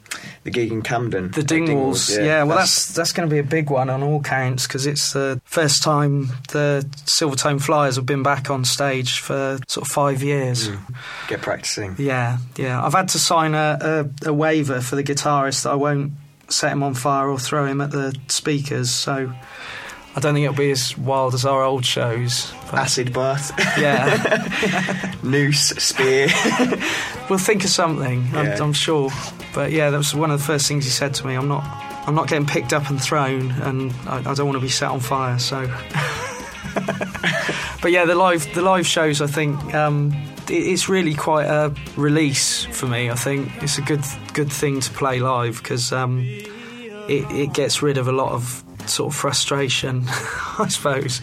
the 0.44 0.50
gig 0.50 0.72
in 0.72 0.82
Camden. 0.82 1.30
The 1.30 1.42
Dingwalls, 1.42 1.68
Dingwalls 1.68 2.16
yeah. 2.16 2.24
yeah. 2.24 2.42
Well, 2.44 2.56
that's 2.56 2.86
that's, 2.86 2.94
that's 2.96 3.12
going 3.12 3.28
to 3.28 3.32
be 3.32 3.38
a 3.38 3.44
big 3.44 3.70
one 3.70 3.90
on 3.90 4.02
all 4.02 4.20
counts 4.20 4.66
because 4.66 4.86
it's 4.86 5.12
the 5.12 5.40
first 5.44 5.82
time 5.82 6.28
the 6.50 6.86
Silvertone 7.04 7.60
Flyers 7.60 7.96
have 7.96 8.06
been 8.06 8.22
back 8.22 8.50
on 8.50 8.64
stage 8.64 9.20
for 9.20 9.58
sort 9.68 9.86
of 9.86 9.92
five 9.92 10.22
years. 10.22 10.68
Mm. 10.68 10.94
Get 11.28 11.42
practicing. 11.42 11.96
Yeah, 11.98 12.38
yeah. 12.56 12.84
I've 12.84 12.94
had 12.94 13.08
to 13.10 13.18
sign 13.18 13.54
a, 13.54 14.08
a, 14.24 14.28
a 14.28 14.32
waiver 14.32 14.80
for 14.80 14.96
the 14.96 15.04
guitarist 15.04 15.64
that 15.64 15.70
I 15.70 15.76
won't 15.76 16.12
set 16.48 16.72
him 16.72 16.82
on 16.82 16.94
fire 16.94 17.28
or 17.28 17.38
throw 17.38 17.66
him 17.66 17.80
at 17.80 17.90
the 17.90 18.16
speakers. 18.28 18.90
So 18.90 19.32
I 20.16 20.20
don't 20.20 20.34
think 20.34 20.44
it'll 20.44 20.56
be 20.56 20.72
as 20.72 20.98
wild 20.98 21.34
as 21.34 21.44
our 21.44 21.62
old 21.62 21.84
shows. 21.84 22.52
Acid 22.72 23.12
bath. 23.12 23.52
Yeah. 23.78 25.14
Noose, 25.22 25.68
spear. 25.78 26.28
we'll 27.30 27.38
think 27.38 27.64
of 27.64 27.70
something. 27.70 28.28
I'm, 28.34 28.60
I'm, 28.60 28.72
sure. 28.72 29.10
But 29.54 29.70
yeah, 29.70 29.88
that 29.88 29.96
was 29.96 30.14
one 30.14 30.30
of 30.30 30.40
the 30.40 30.44
first 30.44 30.66
things 30.66 30.84
he 30.84 30.90
said 30.90 31.14
to 31.14 31.26
me. 31.26 31.34
I'm 31.34 31.48
not, 31.48 31.64
I'm 32.06 32.14
not 32.14 32.28
getting 32.28 32.46
picked 32.46 32.72
up 32.72 32.90
and 32.90 33.00
thrown, 33.00 33.52
and 33.52 33.92
I, 34.06 34.18
I 34.18 34.34
don't 34.34 34.46
want 34.46 34.56
to 34.56 34.60
be 34.60 34.68
set 34.68 34.90
on 34.90 35.00
fire. 35.00 35.38
So. 35.38 35.62
but 37.80 37.92
yeah, 37.92 38.04
the 38.04 38.16
live, 38.16 38.52
the 38.54 38.62
live 38.62 38.86
shows. 38.86 39.22
I 39.22 39.28
think 39.28 39.74
um, 39.74 40.12
it's 40.48 40.88
really 40.88 41.14
quite 41.14 41.46
a 41.46 41.74
release 41.96 42.64
for 42.64 42.86
me. 42.86 43.10
I 43.10 43.14
think 43.14 43.62
it's 43.62 43.78
a 43.78 43.82
good, 43.82 44.04
good 44.34 44.52
thing 44.52 44.80
to 44.80 44.90
play 44.90 45.20
live 45.20 45.62
because 45.62 45.92
um, 45.92 46.20
it, 46.20 47.30
it 47.30 47.54
gets 47.54 47.80
rid 47.80 47.96
of 47.96 48.08
a 48.08 48.12
lot 48.12 48.32
of 48.32 48.64
sort 48.86 49.14
of 49.14 49.18
frustration, 49.18 50.04
I 50.08 50.66
suppose. 50.68 51.20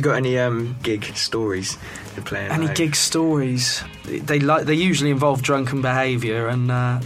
Got 0.00 0.16
any 0.16 0.38
um, 0.38 0.76
gig 0.82 1.04
stories 1.16 1.78
to 2.14 2.22
play? 2.22 2.48
Any 2.48 2.66
live? 2.66 2.76
gig 2.76 2.96
stories? 2.96 3.82
They 4.04 4.40
like 4.40 4.66
they 4.66 4.74
usually 4.74 5.10
involve 5.10 5.42
drunken 5.42 5.82
behaviour, 5.82 6.48
and 6.48 6.70
uh, 6.70 7.00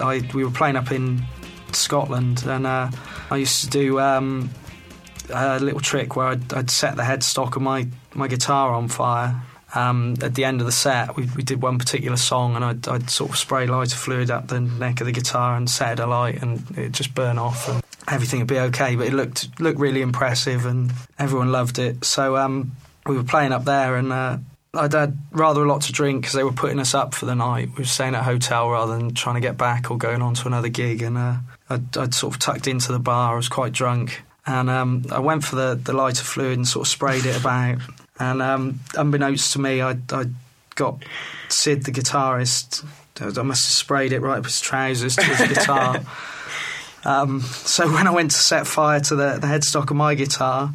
I 0.00 0.28
we 0.34 0.44
were 0.44 0.50
playing 0.50 0.76
up 0.76 0.92
in 0.92 1.22
Scotland, 1.72 2.44
and 2.46 2.66
uh, 2.66 2.90
I 3.30 3.36
used 3.36 3.64
to 3.64 3.70
do 3.70 4.00
um, 4.00 4.50
a 5.30 5.58
little 5.60 5.80
trick 5.80 6.16
where 6.16 6.28
I'd, 6.28 6.52
I'd, 6.52 6.70
set 6.70 6.96
the 6.96 7.02
headstock 7.02 7.56
of 7.56 7.62
my 7.62 7.88
my 8.14 8.28
guitar 8.28 8.72
on 8.72 8.88
fire. 8.88 9.42
Um, 9.74 10.14
at 10.22 10.34
the 10.34 10.46
end 10.46 10.60
of 10.60 10.66
the 10.66 10.72
set, 10.72 11.14
we, 11.14 11.28
we 11.36 11.42
did 11.42 11.60
one 11.60 11.78
particular 11.78 12.16
song, 12.16 12.56
and 12.56 12.64
I'd, 12.64 12.88
I'd, 12.88 13.10
sort 13.10 13.30
of 13.30 13.36
spray 13.36 13.66
lighter 13.66 13.96
fluid 13.96 14.30
up 14.30 14.48
the 14.48 14.60
neck 14.60 15.00
of 15.02 15.06
the 15.06 15.12
guitar 15.12 15.56
and 15.56 15.68
set 15.68 15.98
it 15.98 16.02
alight, 16.02 16.42
and 16.42 16.64
it 16.76 16.92
just 16.92 17.14
burn 17.14 17.38
off. 17.38 17.68
And 17.68 17.82
everything 18.10 18.40
would 18.40 18.48
be 18.48 18.58
okay. 18.58 18.96
But 18.96 19.06
it 19.06 19.12
looked 19.12 19.60
looked 19.60 19.78
really 19.78 20.02
impressive, 20.02 20.66
and 20.66 20.92
everyone 21.18 21.52
loved 21.52 21.78
it. 21.78 22.04
So 22.04 22.36
um, 22.36 22.72
we 23.06 23.16
were 23.16 23.24
playing 23.24 23.52
up 23.52 23.64
there, 23.64 23.96
and 23.96 24.12
uh, 24.12 24.38
I'd 24.74 24.92
had 24.92 25.16
rather 25.32 25.62
a 25.62 25.68
lot 25.68 25.82
to 25.82 25.92
drink 25.92 26.22
because 26.22 26.34
they 26.34 26.44
were 26.44 26.52
putting 26.52 26.78
us 26.78 26.94
up 26.94 27.14
for 27.14 27.26
the 27.26 27.34
night. 27.34 27.70
We 27.70 27.82
were 27.82 27.84
staying 27.84 28.14
at 28.14 28.20
a 28.20 28.24
hotel 28.24 28.70
rather 28.70 28.96
than 28.96 29.14
trying 29.14 29.36
to 29.36 29.40
get 29.40 29.56
back 29.56 29.90
or 29.90 29.98
going 29.98 30.22
on 30.22 30.34
to 30.34 30.46
another 30.46 30.68
gig. 30.68 31.02
And 31.02 31.16
uh, 31.16 31.36
I'd, 31.70 31.96
I'd 31.96 32.14
sort 32.14 32.34
of 32.34 32.40
tucked 32.40 32.66
into 32.66 32.92
the 32.92 32.98
bar. 32.98 33.34
I 33.34 33.36
was 33.36 33.48
quite 33.48 33.72
drunk, 33.72 34.22
and 34.46 34.70
um, 34.70 35.04
I 35.10 35.20
went 35.20 35.44
for 35.44 35.56
the, 35.56 35.80
the 35.82 35.92
lighter 35.92 36.24
fluid 36.24 36.58
and 36.58 36.68
sort 36.68 36.86
of 36.86 36.90
sprayed 36.90 37.26
it 37.26 37.38
about. 37.38 37.78
And 38.20 38.42
um, 38.42 38.80
unbeknownst 38.96 39.52
to 39.52 39.60
me, 39.60 39.80
I 39.80 39.96
I 40.10 40.24
got 40.74 41.02
Sid, 41.48 41.84
the 41.84 41.92
guitarist. 41.92 42.84
I 43.20 43.42
must 43.42 43.64
have 43.64 43.72
sprayed 43.72 44.12
it 44.12 44.20
right 44.20 44.38
up 44.38 44.44
his 44.44 44.60
trousers 44.60 45.16
to 45.16 45.24
his 45.24 45.48
guitar. 45.48 46.00
Um, 47.04 47.40
so 47.40 47.90
when 47.92 48.06
I 48.06 48.10
went 48.10 48.32
to 48.32 48.36
set 48.36 48.66
fire 48.66 49.00
to 49.00 49.16
the, 49.16 49.38
the 49.40 49.46
headstock 49.46 49.90
of 49.90 49.96
my 49.96 50.14
guitar, 50.14 50.72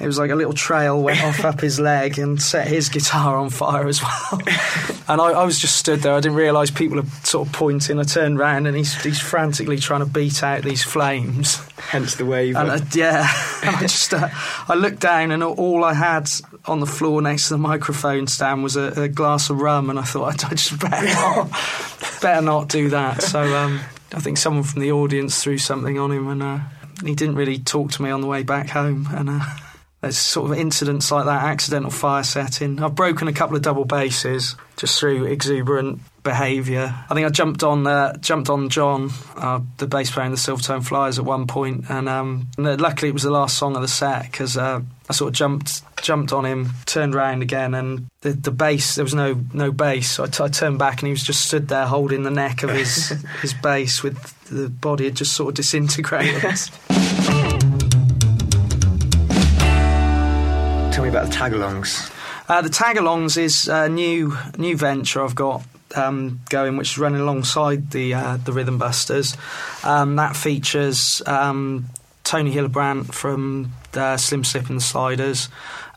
it 0.00 0.06
was 0.06 0.18
like 0.18 0.30
a 0.30 0.34
little 0.34 0.52
trail 0.52 1.02
went 1.02 1.22
off 1.22 1.44
up 1.44 1.60
his 1.60 1.80
leg 1.80 2.18
and 2.18 2.40
set 2.40 2.68
his 2.68 2.88
guitar 2.88 3.36
on 3.36 3.48
fire 3.50 3.86
as 3.86 4.02
well. 4.02 4.40
and 5.08 5.20
I, 5.20 5.30
I 5.32 5.44
was 5.44 5.58
just 5.58 5.76
stood 5.76 6.00
there. 6.00 6.12
I 6.12 6.20
didn't 6.20 6.36
realise 6.36 6.70
people 6.70 6.98
are 6.98 7.06
sort 7.24 7.48
of 7.48 7.54
pointing. 7.54 7.98
I 7.98 8.02
turned 8.02 8.38
round 8.38 8.66
and 8.66 8.76
he's, 8.76 9.00
he's 9.02 9.20
frantically 9.20 9.78
trying 9.78 10.00
to 10.00 10.06
beat 10.06 10.42
out 10.42 10.62
these 10.62 10.82
flames. 10.82 11.66
Hence 11.78 12.16
the 12.16 12.26
wave. 12.26 12.56
And 12.56 12.70
uh, 12.70 12.80
yeah, 12.92 13.26
and 13.62 13.76
I 13.76 13.80
just 13.80 14.12
uh, 14.12 14.28
I 14.68 14.74
looked 14.74 15.00
down 15.00 15.30
and 15.30 15.42
all 15.42 15.84
I 15.84 15.94
had 15.94 16.28
on 16.66 16.80
the 16.80 16.86
floor 16.86 17.22
next 17.22 17.48
to 17.48 17.54
the 17.54 17.58
microphone 17.58 18.26
stand 18.26 18.62
was 18.62 18.76
a, 18.76 19.02
a 19.02 19.08
glass 19.08 19.50
of 19.50 19.60
rum, 19.60 19.88
and 19.88 19.98
I 19.98 20.02
thought 20.02 20.44
I 20.50 20.54
just 20.54 20.78
better 20.78 21.06
not, 21.06 21.50
better 22.20 22.42
not 22.42 22.68
do 22.68 22.90
that. 22.90 23.22
So 23.22 23.40
um, 23.40 23.80
I 24.16 24.20
think 24.20 24.38
someone 24.38 24.64
from 24.64 24.80
the 24.80 24.92
audience 24.92 25.42
threw 25.42 25.58
something 25.58 25.98
on 25.98 26.10
him, 26.10 26.28
and 26.28 26.42
uh, 26.42 26.58
he 27.04 27.14
didn't 27.14 27.36
really 27.36 27.58
talk 27.58 27.92
to 27.92 28.02
me 28.02 28.10
on 28.10 28.20
the 28.20 28.26
way 28.26 28.42
back 28.42 28.70
home, 28.70 29.08
and. 29.12 29.30
Uh, 29.30 29.40
there's 30.02 30.18
sort 30.18 30.50
of 30.50 30.58
incidents 30.58 31.10
like 31.10 31.24
that, 31.24 31.44
accidental 31.44 31.90
fire 31.90 32.22
setting. 32.22 32.82
I've 32.82 32.94
broken 32.94 33.28
a 33.28 33.32
couple 33.32 33.56
of 33.56 33.62
double 33.62 33.84
basses 33.84 34.54
just 34.76 35.00
through 35.00 35.24
exuberant 35.24 36.00
behaviour. 36.22 36.94
I 37.08 37.14
think 37.14 37.26
I 37.26 37.30
jumped 37.30 37.64
on 37.64 37.86
uh, 37.86 38.16
jumped 38.18 38.50
on 38.50 38.68
John, 38.68 39.10
uh, 39.36 39.60
the 39.78 39.86
bass 39.86 40.10
player 40.10 40.26
in 40.26 40.32
the 40.32 40.38
Silvertone 40.38 40.84
Flyers, 40.84 41.18
at 41.18 41.24
one 41.24 41.46
point, 41.46 41.86
and, 41.88 42.08
um, 42.08 42.48
luckily 42.58 43.08
it 43.08 43.14
was 43.14 43.22
the 43.22 43.30
last 43.30 43.56
song 43.56 43.74
of 43.74 43.82
the 43.82 43.88
set 43.88 44.30
because 44.30 44.56
uh, 44.56 44.80
I 45.08 45.12
sort 45.12 45.28
of 45.28 45.34
jumped 45.34 45.82
jumped 46.02 46.32
on 46.32 46.44
him, 46.44 46.70
turned 46.84 47.14
around 47.14 47.42
again, 47.42 47.74
and 47.74 48.06
the 48.22 48.32
the 48.32 48.50
bass 48.50 48.96
there 48.96 49.04
was 49.04 49.14
no 49.14 49.40
no 49.52 49.70
bass. 49.70 50.12
So 50.12 50.24
I, 50.24 50.26
t- 50.26 50.42
I 50.42 50.48
turned 50.48 50.78
back 50.78 51.00
and 51.00 51.06
he 51.06 51.12
was 51.12 51.22
just 51.22 51.46
stood 51.46 51.68
there 51.68 51.86
holding 51.86 52.24
the 52.24 52.30
neck 52.30 52.62
of 52.62 52.70
his 52.70 53.08
his 53.40 53.54
bass 53.54 54.02
with 54.02 54.18
the 54.48 54.68
body 54.68 55.04
had 55.04 55.14
just 55.14 55.34
sort 55.34 55.50
of 55.50 55.54
disintegrated. 55.54 56.40
Tell 60.92 61.02
me 61.02 61.10
about 61.10 61.26
the 61.26 61.32
tagalongs. 61.32 62.12
Uh, 62.48 62.62
the 62.62 62.68
tagalongs 62.68 63.36
is 63.36 63.68
a 63.68 63.88
new 63.88 64.36
new 64.56 64.76
venture 64.76 65.22
I've 65.22 65.34
got 65.36 65.62
um, 65.94 66.40
going, 66.48 66.76
which 66.76 66.92
is 66.92 66.98
running 66.98 67.20
alongside 67.20 67.92
the 67.92 68.14
uh, 68.14 68.36
the 68.38 68.52
Rhythm 68.52 68.78
Busters. 68.78 69.36
Um, 69.84 70.16
that 70.16 70.34
features 70.34 71.22
um, 71.26 71.86
Tony 72.26 72.52
Hillebrand 72.52 73.14
from 73.14 73.70
uh, 73.94 74.16
Slim 74.16 74.42
Slip 74.42 74.68
and 74.68 74.78
the 74.78 74.82
Sliders, 74.82 75.48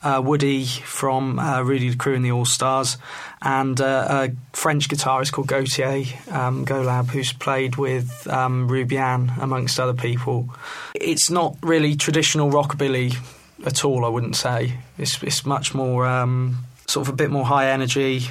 uh, 0.03 0.21
Woody 0.23 0.63
from 0.65 1.39
uh, 1.39 1.63
Rudy 1.63 1.89
the 1.89 1.97
Crew 1.97 2.13
and 2.13 2.23
the 2.23 2.31
All 2.31 2.45
Stars, 2.45 2.97
and 3.41 3.81
uh, 3.81 4.05
a 4.09 4.55
French 4.55 4.89
guitarist 4.89 5.31
called 5.31 5.47
Gautier 5.47 6.05
um, 6.31 6.67
Golab, 6.67 7.07
who's 7.07 7.33
played 7.33 7.77
with 7.77 8.27
um, 8.27 8.69
Rubian 8.69 9.35
amongst 9.41 9.79
other 9.79 9.95
people. 9.95 10.53
It's 10.93 11.31
not 11.31 11.57
really 11.63 11.95
traditional 11.95 12.51
rockabilly 12.51 13.17
at 13.65 13.83
all. 13.83 14.05
I 14.05 14.09
wouldn't 14.09 14.35
say 14.35 14.77
it's 14.99 15.23
it's 15.23 15.47
much 15.47 15.73
more 15.73 16.05
um, 16.05 16.59
sort 16.85 17.07
of 17.07 17.13
a 17.13 17.15
bit 17.15 17.31
more 17.31 17.45
high 17.45 17.71
energy, 17.71 18.27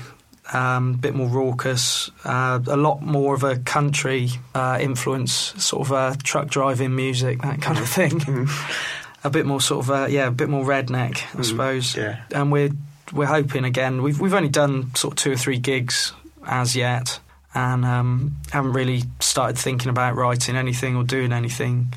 um, 0.52 0.95
a 0.95 0.99
bit 0.99 1.14
more 1.14 1.28
raucous, 1.28 2.11
uh, 2.25 2.61
a 2.67 2.76
lot 2.76 3.02
more 3.02 3.35
of 3.35 3.45
a 3.45 3.57
country 3.59 4.31
uh, 4.55 4.78
influence, 4.81 5.33
sort 5.33 5.87
of 5.87 5.93
a 5.93 6.17
truck 6.23 6.49
driving 6.49 6.95
music, 6.95 7.43
that 7.43 7.61
kind 7.61 7.78
of 7.78 7.88
thing. 7.88 8.49
a 9.25 9.31
bit 9.31 9.47
more 9.47 9.61
sort 9.61 9.85
of 9.85 9.90
uh, 9.90 10.07
yeah, 10.09 10.28
a 10.28 10.31
bit 10.31 10.49
more 10.49 10.64
redneck, 10.64 11.23
I 11.38 11.43
suppose. 11.43 11.97
yeah. 11.97 12.21
And 12.33 12.50
we're 12.52 12.71
we're 13.12 13.26
hoping 13.26 13.64
again. 13.64 14.02
We've 14.02 14.21
we've 14.21 14.35
only 14.35 14.49
done 14.49 14.95
sort 14.95 15.13
of 15.13 15.19
two 15.19 15.32
or 15.32 15.37
three 15.37 15.58
gigs 15.58 16.13
as 16.47 16.75
yet. 16.76 17.21
And 17.54 17.84
um, 17.84 18.37
haven't 18.52 18.75
really 18.75 19.04
started 19.21 19.58
thinking 19.58 19.89
about 19.89 20.15
writing 20.17 20.54
anything 20.54 20.97
or 20.97 21.02
doing 21.02 21.32
anything. 21.32 21.95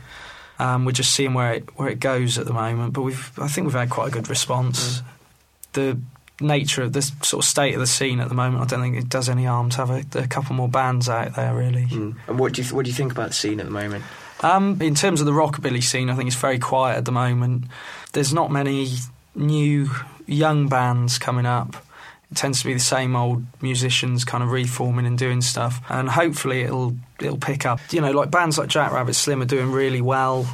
Um, 0.57 0.85
we're 0.85 0.91
just 0.91 1.13
seeing 1.13 1.33
where 1.33 1.53
it 1.53 1.77
where 1.77 1.89
it 1.89 1.99
goes 1.99 2.37
at 2.37 2.45
the 2.45 2.53
moment, 2.53 2.93
but 2.93 3.01
we've 3.01 3.31
I 3.39 3.47
think 3.47 3.65
we've 3.65 3.73
had 3.75 3.89
quite 3.89 4.07
a 4.07 4.11
good 4.11 4.29
response. 4.29 5.01
The 5.73 5.99
nature 6.41 6.83
of 6.83 6.93
this 6.93 7.11
sort 7.23 7.43
of 7.43 7.49
state 7.49 7.73
of 7.73 7.79
the 7.79 7.87
scene 7.87 8.19
at 8.19 8.29
the 8.29 8.35
moment, 8.35 8.63
I 8.63 8.65
don't 8.65 8.81
think 8.81 8.97
it 8.97 9.09
does 9.09 9.29
any 9.29 9.45
harm 9.45 9.69
to 9.71 9.77
have 9.77 9.89
a, 9.89 10.03
a 10.19 10.27
couple 10.27 10.55
more 10.55 10.69
bands 10.69 11.07
out 11.09 11.35
there. 11.35 11.53
Really, 11.53 11.85
Mm. 11.85 12.15
And 12.27 12.39
what 12.39 12.53
do 12.53 12.61
you 12.61 12.63
th- 12.65 12.73
what 12.73 12.85
do 12.85 12.91
you 12.91 12.95
think 12.95 13.11
about 13.11 13.29
the 13.29 13.33
scene 13.35 13.59
at 13.59 13.65
the 13.65 13.71
moment? 13.71 14.03
um, 14.41 14.81
in 14.81 14.95
terms 14.95 15.19
of 15.21 15.25
the 15.27 15.31
rockabilly 15.33 15.83
scene, 15.83 16.09
I 16.09 16.15
think 16.15 16.27
it's 16.27 16.35
very 16.35 16.57
quiet 16.59 16.97
at 16.97 17.05
the 17.05 17.11
moment. 17.11 17.65
There's 18.13 18.33
not 18.33 18.51
many 18.51 18.89
new 19.35 19.89
young 20.25 20.67
bands 20.67 21.17
coming 21.19 21.45
up. 21.45 21.75
It 22.31 22.37
tends 22.37 22.59
to 22.61 22.65
be 22.65 22.73
the 22.73 22.79
same 22.79 23.15
old 23.15 23.43
musicians 23.61 24.23
kind 24.23 24.41
of 24.43 24.49
reforming 24.51 25.05
and 25.05 25.17
doing 25.17 25.41
stuff, 25.41 25.81
and 25.89 26.09
hopefully 26.09 26.61
it'll 26.61 26.95
it'll 27.19 27.37
pick 27.37 27.65
up. 27.65 27.79
You 27.91 28.01
know, 28.01 28.11
like 28.11 28.31
bands 28.31 28.57
like 28.57 28.69
Jack 28.69 28.91
Rabbit 28.93 29.15
Slim 29.15 29.41
are 29.41 29.45
doing 29.45 29.71
really 29.71 30.01
well 30.01 30.47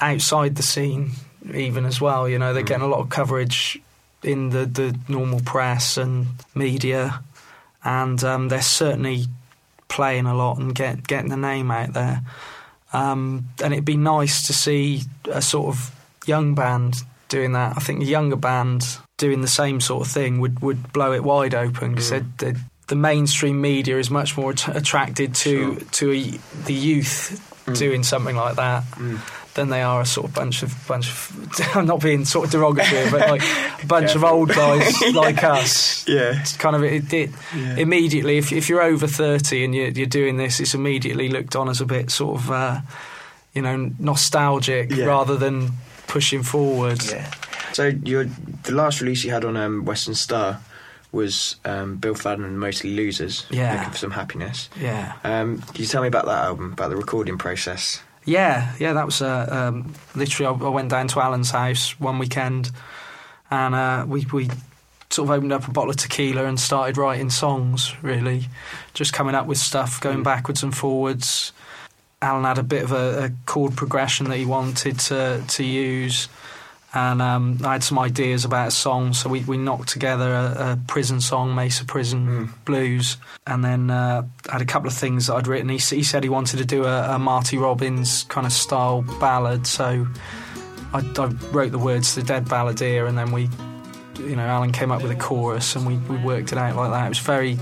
outside 0.00 0.56
the 0.56 0.62
scene, 0.62 1.10
even 1.54 1.84
as 1.84 2.00
well. 2.00 2.28
You 2.28 2.38
know, 2.38 2.54
they're 2.54 2.62
getting 2.62 2.82
a 2.84 2.88
lot 2.88 3.00
of 3.00 3.08
coverage 3.10 3.80
in 4.22 4.50
the 4.50 4.66
the 4.66 4.98
normal 5.08 5.40
press 5.40 5.96
and 5.96 6.26
media, 6.54 7.22
and 7.84 8.22
um, 8.24 8.48
they're 8.48 8.62
certainly 8.62 9.26
playing 9.88 10.26
a 10.26 10.34
lot 10.34 10.58
and 10.58 10.74
get 10.74 11.06
getting 11.06 11.30
the 11.30 11.36
name 11.36 11.70
out 11.70 11.92
there. 11.92 12.22
Um, 12.92 13.48
and 13.62 13.72
it'd 13.72 13.84
be 13.84 13.96
nice 13.96 14.46
to 14.46 14.52
see 14.52 15.02
a 15.30 15.42
sort 15.42 15.68
of 15.68 15.94
young 16.26 16.54
band 16.54 16.96
doing 17.28 17.52
that. 17.52 17.76
I 17.76 17.80
think 17.80 18.00
a 18.02 18.06
younger 18.06 18.36
band 18.36 18.98
doing 19.18 19.40
the 19.42 19.48
same 19.48 19.80
sort 19.80 20.06
of 20.06 20.12
thing 20.12 20.40
would, 20.40 20.60
would 20.60 20.92
blow 20.92 21.12
it 21.12 21.22
wide 21.22 21.54
open 21.54 21.90
because 21.90 22.10
the, 22.10 22.58
the 22.86 22.94
mainstream 22.94 23.60
media 23.60 23.98
is 23.98 24.10
much 24.10 24.36
more 24.38 24.52
att- 24.52 24.74
attracted 24.74 25.34
to 25.34 25.76
to 25.92 26.12
a, 26.12 26.22
the 26.64 26.72
youth 26.74 27.44
doing 27.74 28.02
something 28.02 28.36
like 28.36 28.56
that 28.56 28.82
than 29.58 29.68
they 29.68 29.82
are 29.82 30.00
a 30.00 30.06
sort 30.06 30.26
of 30.28 30.34
bunch 30.34 30.62
of 30.62 30.72
bunch 30.88 31.08
of. 31.10 31.76
I'm 31.76 31.84
not 31.86 32.00
being 32.00 32.24
sort 32.24 32.46
of 32.46 32.52
derogatory, 32.52 33.10
but 33.10 33.28
like 33.28 33.42
a 33.82 33.86
bunch 33.86 34.14
of 34.14 34.24
old 34.24 34.48
guys 34.48 34.94
like 35.14 35.42
us. 35.44 36.06
Yeah. 36.08 36.40
It's 36.40 36.56
kind 36.56 36.74
of 36.74 36.82
it, 36.84 37.12
it 37.12 37.30
immediately 37.76 38.38
if 38.38 38.52
if 38.52 38.68
you're 38.68 38.82
over 38.82 39.06
thirty 39.06 39.64
and 39.64 39.74
you're, 39.74 39.88
you're 39.88 40.06
doing 40.06 40.36
this, 40.38 40.60
it's 40.60 40.74
immediately 40.74 41.28
looked 41.28 41.54
on 41.56 41.68
as 41.68 41.80
a 41.80 41.86
bit 41.86 42.10
sort 42.10 42.40
of 42.40 42.50
uh, 42.50 42.80
you 43.52 43.60
know 43.62 43.90
nostalgic 43.98 44.90
Yeah. 44.90 45.04
rather 45.06 45.36
than 45.36 45.72
pushing 46.06 46.42
forward. 46.42 47.02
Yeah. 47.04 47.30
So 47.72 47.86
your 48.04 48.24
the 48.64 48.72
last 48.72 49.00
release 49.00 49.24
you 49.24 49.30
had 49.30 49.44
on 49.44 49.56
um, 49.56 49.84
Western 49.84 50.14
Star 50.14 50.60
was 51.10 51.56
um, 51.64 51.96
Bill 51.96 52.14
Fadden 52.14 52.44
and 52.44 52.60
Mostly 52.60 52.90
Losers. 52.94 53.46
Yeah. 53.50 53.74
Looking 53.76 53.90
for 53.92 53.98
some 53.98 54.10
happiness. 54.10 54.68
Yeah. 54.78 55.14
Um, 55.24 55.58
can 55.62 55.80
you 55.82 55.86
tell 55.86 56.02
me 56.02 56.08
about 56.08 56.26
that 56.26 56.44
album, 56.44 56.72
about 56.72 56.90
the 56.90 56.96
recording 56.96 57.38
process? 57.38 58.02
Yeah, 58.28 58.74
yeah, 58.78 58.92
that 58.92 59.06
was 59.06 59.22
uh, 59.22 59.46
um, 59.50 59.94
literally. 60.14 60.60
I, 60.60 60.66
I 60.66 60.68
went 60.68 60.90
down 60.90 61.08
to 61.08 61.20
Alan's 61.20 61.50
house 61.50 61.98
one 61.98 62.18
weekend, 62.18 62.70
and 63.50 63.74
uh, 63.74 64.04
we 64.06 64.26
we 64.30 64.50
sort 65.08 65.28
of 65.28 65.30
opened 65.30 65.50
up 65.50 65.66
a 65.66 65.70
bottle 65.70 65.88
of 65.88 65.96
tequila 65.96 66.44
and 66.44 66.60
started 66.60 66.98
writing 66.98 67.30
songs. 67.30 67.94
Really, 68.02 68.48
just 68.92 69.14
coming 69.14 69.34
up 69.34 69.46
with 69.46 69.56
stuff, 69.56 69.98
going 70.02 70.22
backwards 70.22 70.62
and 70.62 70.76
forwards. 70.76 71.54
Alan 72.20 72.44
had 72.44 72.58
a 72.58 72.62
bit 72.62 72.82
of 72.82 72.92
a, 72.92 73.24
a 73.24 73.30
chord 73.46 73.76
progression 73.76 74.28
that 74.28 74.36
he 74.36 74.44
wanted 74.44 74.98
to 75.00 75.42
to 75.48 75.64
use, 75.64 76.28
and 76.94 77.20
um, 77.20 77.58
I 77.64 77.74
had 77.74 77.84
some 77.84 77.98
ideas 77.98 78.44
about 78.44 78.68
a 78.68 78.70
song. 78.70 79.12
So 79.12 79.28
we, 79.28 79.40
we 79.40 79.58
knocked 79.58 79.88
together 79.88 80.32
a, 80.32 80.72
a 80.72 80.78
prison 80.86 81.20
song, 81.20 81.54
Mesa 81.54 81.84
Prison 81.84 82.52
Blues, 82.64 83.18
and 83.46 83.62
then 83.62 83.90
uh, 83.90 84.22
I 84.48 84.52
had 84.52 84.62
a 84.62 84.66
couple 84.66 84.88
of 84.88 84.94
things 84.94 85.26
that 85.26 85.34
I'd 85.34 85.46
written. 85.46 85.68
He, 85.68 85.76
he 85.76 86.02
said 86.02 86.22
he 86.22 86.30
wanted 86.30 86.58
to 86.58 86.64
do 86.64 86.84
a, 86.84 87.14
a 87.14 87.18
Marty 87.18 87.58
Robbins 87.58 88.24
kind 88.24 88.46
of 88.46 88.52
style 88.52 89.02
ballad, 89.20 89.66
so 89.66 90.06
I, 90.94 91.00
I 91.00 91.26
wrote 91.52 91.72
the 91.72 91.78
words 91.78 92.14
to 92.14 92.20
the 92.20 92.26
Dead 92.26 92.46
Balladeer, 92.46 93.06
and 93.06 93.18
then 93.18 93.32
we, 93.32 93.50
you 94.18 94.36
know, 94.36 94.46
Alan 94.46 94.72
came 94.72 94.90
up 94.90 95.02
with 95.02 95.12
a 95.12 95.16
chorus, 95.16 95.76
and 95.76 95.86
we, 95.86 95.96
we 96.12 96.22
worked 96.24 96.52
it 96.52 96.58
out 96.58 96.74
like 96.74 96.90
that. 96.90 97.04
It 97.04 97.10
was 97.10 97.18
very 97.18 97.56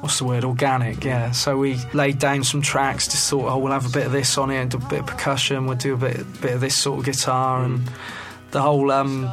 what's 0.00 0.18
the 0.18 0.24
word? 0.24 0.44
Organic 0.44 1.04
yeah. 1.04 1.30
So 1.32 1.58
we 1.58 1.76
laid 1.92 2.18
down 2.18 2.42
some 2.42 2.62
tracks 2.62 3.06
just 3.06 3.28
thought 3.28 3.52
oh 3.52 3.58
we'll 3.58 3.72
have 3.72 3.84
a 3.84 3.90
bit 3.90 4.06
of 4.06 4.12
this 4.12 4.38
on 4.38 4.50
it 4.50 4.56
and 4.56 4.70
do 4.70 4.78
a 4.78 4.88
bit 4.88 5.00
of 5.00 5.06
percussion 5.06 5.66
we'll 5.66 5.76
do 5.76 5.92
a 5.92 5.96
bit 5.98 6.40
bit 6.40 6.54
of 6.54 6.60
this 6.62 6.74
sort 6.74 7.00
of 7.00 7.04
guitar. 7.04 7.62
And 7.64 7.82
the 8.50 8.60
whole 8.60 8.90
um 8.90 9.30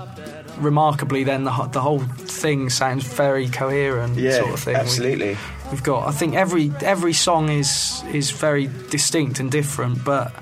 remarkably 0.60 1.23
then 1.23 1.43
the, 1.43 1.51
the 1.71 1.82
whole 1.82 1.99
thing 1.99 2.69
sounds 2.69 3.03
very 3.03 3.47
coherent 3.47 4.17
sort 4.17 4.53
of 4.53 4.60
thing. 4.60 4.75
Absolutely. 4.75 5.38
we've 5.71 5.84
got 5.84 6.08
i 6.08 6.12
think 6.12 6.36
every 6.36 6.71
every 6.82 7.13
song 7.13 7.49
is 7.49 8.03
is 8.12 8.32
very 8.32 8.67
distinct 8.89 9.39
and 9.39 9.51
different 9.51 10.03
but 10.03 10.34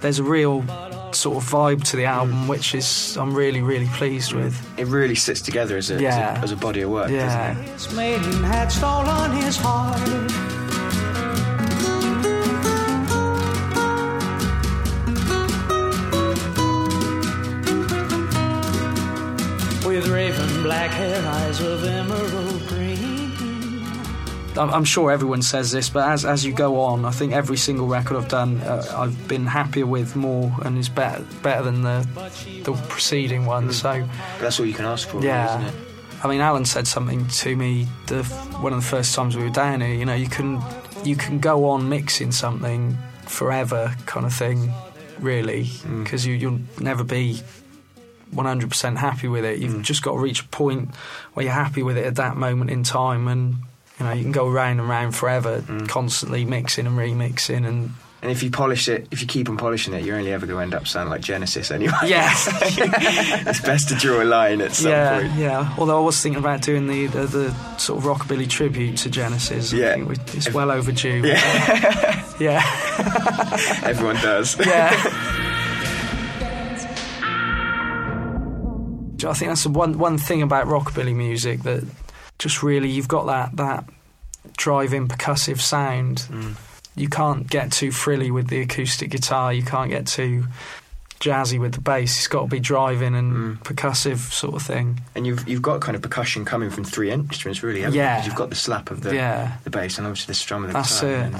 there's 0.00 0.20
a 0.20 0.24
real 0.24 0.62
sort 1.12 1.38
of 1.38 1.50
vibe 1.50 1.82
to 1.82 1.96
the 1.96 2.04
album 2.04 2.46
which 2.46 2.74
is 2.74 3.16
i'm 3.16 3.34
really 3.34 3.62
really 3.62 3.88
pleased 3.94 4.32
with. 4.32 4.54
It 4.78 4.86
really 4.86 5.14
sits 5.14 5.40
together 5.40 5.76
as 5.76 5.90
a, 5.90 5.94
as 5.94 6.02
a, 6.02 6.42
as 6.44 6.52
a 6.52 6.56
body 6.56 6.82
of 6.82 6.90
work, 6.90 7.10
yeah. 7.10 7.54
doesn't 7.54 7.64
it? 7.64 7.78
With 19.98 20.08
raven 20.08 20.62
black 20.62 20.90
hair, 20.92 21.20
eyes 21.26 21.60
of 21.60 21.82
emerald 21.84 22.66
green. 22.68 23.32
I'm, 24.56 24.70
I'm 24.70 24.84
sure 24.84 25.10
everyone 25.10 25.42
says 25.42 25.72
this, 25.72 25.88
but 25.88 26.08
as 26.08 26.24
as 26.24 26.44
you 26.44 26.52
go 26.52 26.80
on, 26.80 27.04
I 27.04 27.10
think 27.10 27.32
every 27.32 27.56
single 27.56 27.86
record 27.88 28.16
I've 28.16 28.28
done, 28.28 28.60
uh, 28.60 28.84
I've 28.96 29.26
been 29.28 29.46
happier 29.46 29.86
with 29.86 30.14
more 30.14 30.52
and 30.64 30.78
is 30.78 30.88
better 30.88 31.24
better 31.42 31.64
than 31.64 31.82
the 31.82 32.06
the 32.64 32.72
preceding 32.88 33.44
one. 33.46 33.72
So 33.72 34.00
But 34.34 34.40
that's 34.40 34.60
all 34.60 34.66
you 34.66 34.74
can 34.74 34.84
ask 34.84 35.08
for, 35.08 35.20
Yeah. 35.20 35.58
isn't 35.58 35.68
it? 35.68 35.74
I 36.22 36.28
mean, 36.28 36.40
Alan 36.40 36.64
said 36.64 36.86
something 36.86 37.26
to 37.26 37.56
me 37.56 37.86
the 38.06 38.22
one 38.60 38.72
of 38.72 38.80
the 38.80 38.86
first 38.86 39.14
times 39.14 39.36
we 39.36 39.42
were 39.42 39.50
down 39.50 39.80
here. 39.80 39.94
You 39.94 40.04
know, 40.04 40.14
you 40.14 40.28
can 40.28 40.62
you 41.04 41.16
can 41.16 41.40
go 41.40 41.68
on 41.70 41.88
mixing 41.88 42.30
something 42.32 42.96
forever, 43.26 43.94
kind 44.06 44.26
of 44.26 44.32
thing, 44.32 44.72
really, 45.18 45.70
because 46.02 46.24
you 46.26 46.34
you'll 46.34 46.60
never 46.80 47.02
be 47.04 47.40
100% 48.32 48.96
happy 48.96 49.28
with 49.28 49.44
it. 49.44 49.58
You've 49.58 49.74
mm. 49.74 49.82
just 49.82 50.02
got 50.02 50.12
to 50.12 50.18
reach 50.18 50.40
a 50.42 50.48
point 50.48 50.94
where 51.34 51.44
you're 51.44 51.52
happy 51.52 51.82
with 51.82 51.96
it 51.96 52.04
at 52.06 52.16
that 52.16 52.36
moment 52.36 52.70
in 52.70 52.82
time, 52.82 53.28
and 53.28 53.56
you 53.98 54.06
know 54.06 54.12
you 54.12 54.22
can 54.22 54.32
go 54.32 54.48
round 54.48 54.80
and 54.80 54.88
round 54.88 55.14
forever, 55.14 55.60
mm. 55.60 55.88
constantly 55.88 56.44
mixing 56.44 56.86
and 56.86 56.96
remixing, 56.98 57.66
and 57.66 57.92
And 58.20 58.30
if 58.32 58.42
you 58.42 58.50
polish 58.50 58.88
it, 58.88 59.06
if 59.12 59.20
you 59.20 59.28
keep 59.28 59.48
on 59.48 59.56
polishing 59.56 59.94
it, 59.94 60.04
you're 60.04 60.16
only 60.16 60.32
ever 60.32 60.44
going 60.44 60.56
to 60.58 60.62
end 60.62 60.74
up 60.74 60.88
sounding 60.88 61.10
like 61.10 61.20
Genesis 61.20 61.70
anyway. 61.70 61.92
yeah. 62.04 62.32
it's 63.46 63.60
best 63.60 63.88
to 63.90 63.94
draw 63.94 64.20
a 64.22 64.24
line 64.24 64.60
at 64.60 64.72
some 64.72 64.90
yeah, 64.90 65.20
point. 65.20 65.34
yeah. 65.34 65.74
Although 65.78 66.02
I 66.02 66.04
was 66.04 66.20
thinking 66.20 66.40
about 66.40 66.62
doing 66.62 66.88
the, 66.88 67.06
the, 67.06 67.26
the 67.26 67.76
sort 67.78 67.98
of 67.98 68.04
rockabilly 68.10 68.48
tribute 68.48 68.96
to 68.98 69.10
Genesis. 69.10 69.72
I 69.72 69.76
Yeah. 69.76 70.02
we- 70.02 70.16
it's 70.34 70.52
well 70.52 70.70
overdue. 70.72 71.22
Yeah. 72.38 72.62
yeah, 72.62 73.80
Everyone 73.84 74.16
does. 74.16 74.56
yeah. 74.64 74.90
I 79.24 79.32
think 79.32 79.50
that's 79.50 79.64
the 79.64 79.70
one 79.70 79.98
one 79.98 80.18
thing 80.18 80.42
about 80.42 80.66
rockabilly 80.66 81.14
music 81.14 81.62
that 81.62 81.84
just 82.38 82.62
really 82.62 82.88
you've 82.88 83.08
got 83.08 83.26
that 83.26 83.56
that 83.56 83.84
driving 84.56 85.08
percussive 85.08 85.60
sound. 85.60 86.18
Mm. 86.30 86.54
You 86.94 87.08
can't 87.08 87.48
get 87.48 87.70
too 87.72 87.90
frilly 87.92 88.30
with 88.30 88.48
the 88.48 88.60
acoustic 88.60 89.10
guitar. 89.10 89.52
You 89.52 89.62
can't 89.62 89.88
get 89.90 90.06
too 90.06 90.46
jazzy 91.20 91.58
with 91.60 91.74
the 91.74 91.80
bass. 91.80 92.16
It's 92.16 92.28
got 92.28 92.42
to 92.42 92.46
be 92.48 92.60
driving 92.60 93.14
and 93.14 93.58
Mm. 93.58 93.62
percussive 93.64 94.18
sort 94.32 94.54
of 94.54 94.62
thing. 94.62 95.00
And 95.14 95.26
you've 95.26 95.48
you've 95.48 95.62
got 95.62 95.80
kind 95.80 95.96
of 95.96 96.02
percussion 96.02 96.44
coming 96.44 96.70
from 96.70 96.84
three 96.84 97.10
instruments, 97.10 97.62
really. 97.62 97.80
Haven't 97.82 97.96
Yeah. 97.96 98.18
You? 98.20 98.26
You've 98.26 98.34
got 98.36 98.50
the 98.50 98.56
slap 98.56 98.90
of 98.90 99.02
the 99.02 99.14
Yeah. 99.14 99.56
the 99.64 99.70
bass 99.70 99.98
and 99.98 100.06
obviously 100.06 100.30
the 100.32 100.34
strum 100.38 100.62
of 100.64 100.68
the 100.70 100.74
That's 100.74 101.00
guitar. 101.00 101.10
it. 101.10 101.34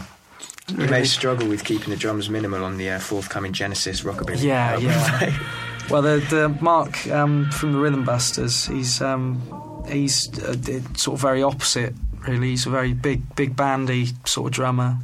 and 0.68 0.78
You 0.82 0.86
may 0.88 1.04
struggle 1.04 1.48
with 1.48 1.64
keeping 1.64 1.90
the 1.90 1.96
drums 1.96 2.28
minimal 2.28 2.62
on 2.64 2.76
the 2.76 2.90
uh, 2.90 2.98
forthcoming 2.98 3.52
Genesis 3.52 4.02
rockabilly. 4.02 4.42
Yeah, 4.42 4.72
album. 4.72 4.86
yeah. 4.88 5.38
Well, 5.90 6.02
the, 6.02 6.18
the 6.28 6.48
Mark 6.60 7.06
um, 7.08 7.50
from 7.50 7.72
the 7.72 7.78
Rhythm 7.78 8.04
Busters, 8.04 8.66
he's 8.66 9.00
um, 9.00 9.40
he's 9.88 10.28
uh, 10.38 10.54
sort 10.96 11.14
of 11.14 11.20
very 11.20 11.42
opposite. 11.42 11.94
Really, 12.26 12.48
he's 12.50 12.66
a 12.66 12.70
very 12.70 12.92
big, 12.92 13.34
big 13.36 13.56
bandy 13.56 14.08
sort 14.26 14.48
of 14.48 14.52
drummer, 14.54 14.98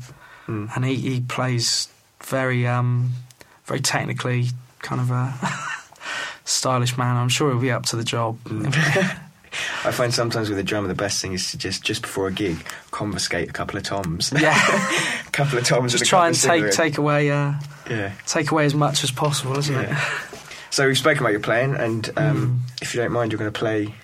Mm. 0.47 0.68
and 0.77 0.85
he, 0.85 0.97
he 0.97 1.20
plays 1.23 1.88
very, 2.23 2.66
um, 2.66 3.12
very 3.64 3.81
technically 3.81 4.49
kind 4.81 5.01
of 5.01 5.11
a 5.11 5.33
stylish 6.44 6.99
man. 6.99 7.16
I'm 7.16 7.31
sure 7.31 7.51
he'll 7.51 7.59
be 7.61 7.70
up 7.70 7.87
to 7.87 7.97
the 7.97 8.05
job. 8.05 8.37
I 8.51 9.90
find 9.92 10.12
sometimes 10.12 10.51
with 10.51 10.59
a 10.59 10.62
drummer 10.62 10.88
the 10.88 10.94
best 10.94 11.23
thing 11.23 11.33
is 11.33 11.51
to 11.53 11.57
just 11.57 11.83
just 11.83 12.03
before 12.03 12.27
a 12.27 12.33
gig 12.33 12.59
confiscate 12.90 13.49
a 13.49 13.53
couple 13.53 13.79
of 13.79 13.85
toms. 13.85 14.33
yeah, 14.38 14.55
a 15.27 15.31
couple 15.33 15.57
of 15.59 15.64
toms. 15.64 15.92
just 15.92 16.05
try 16.05 16.27
and 16.27 16.38
take 16.38 16.73
take 16.73 16.99
away 16.99 17.31
uh, 17.31 17.55
Yeah. 17.88 18.12
take 18.27 18.51
away 18.51 18.66
as 18.66 18.75
much 18.75 19.03
as 19.05 19.11
possible, 19.12 19.57
isn't 19.59 19.75
it? 19.75 19.97
So 20.75 20.89
we've 20.89 20.99
spoken 20.99 21.21
about 21.21 21.31
your 21.31 21.39
playing, 21.39 21.77
and 21.77 22.11
um, 22.17 22.63
if 22.83 22.97
you 22.97 23.01
don't 23.01 23.13
mind, 23.13 23.31
you're 23.31 23.39
going 23.39 23.53
to 23.53 23.57
play 23.57 23.95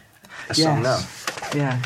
a 0.49 0.55
song 0.55 0.85
now. 0.85 0.99
Yes. 0.99 1.51
Yeah. 1.53 1.83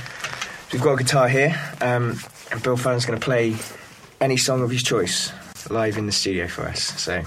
We've 0.75 0.83
got 0.83 0.92
a 0.92 0.97
guitar 1.03 1.27
here, 1.27 1.59
um, 1.81 2.20
and 2.53 2.62
Bill 2.62 2.77
Fadden's 2.77 3.07
going 3.07 3.18
to 3.18 3.25
play 3.25 3.57
any 4.20 4.37
song 4.37 4.61
of 4.61 4.68
his 4.68 4.83
choice 4.83 5.33
live 5.70 5.97
in 5.97 6.05
the 6.05 6.12
studio 6.12 6.49
for 6.49 6.64
us. 6.64 6.83
So, 7.01 7.23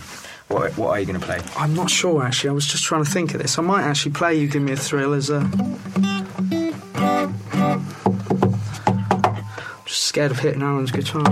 what 0.50 0.78
what 0.78 0.90
are 0.90 1.00
you 1.00 1.08
going 1.08 1.20
to 1.20 1.26
play? 1.26 1.42
I'm 1.56 1.74
not 1.74 1.90
sure 1.90 2.24
actually. 2.24 2.52
I 2.52 2.54
was 2.54 2.68
just 2.68 2.84
trying 2.84 3.04
to 3.04 3.10
think 3.10 3.34
of 3.34 3.42
this. 3.42 3.58
I 3.58 3.64
might 3.64 3.82
actually 3.82 4.12
play 4.12 4.36
"You 4.36 4.48
Give 4.48 4.62
Me 4.62 4.74
a 4.74 4.78
Thrill" 4.78 5.14
as 5.14 5.32
a. 5.32 5.40
Just 9.86 10.04
scared 10.04 10.30
of 10.30 10.38
hitting 10.38 10.62
Alan's 10.62 10.92
guitar. 10.92 11.24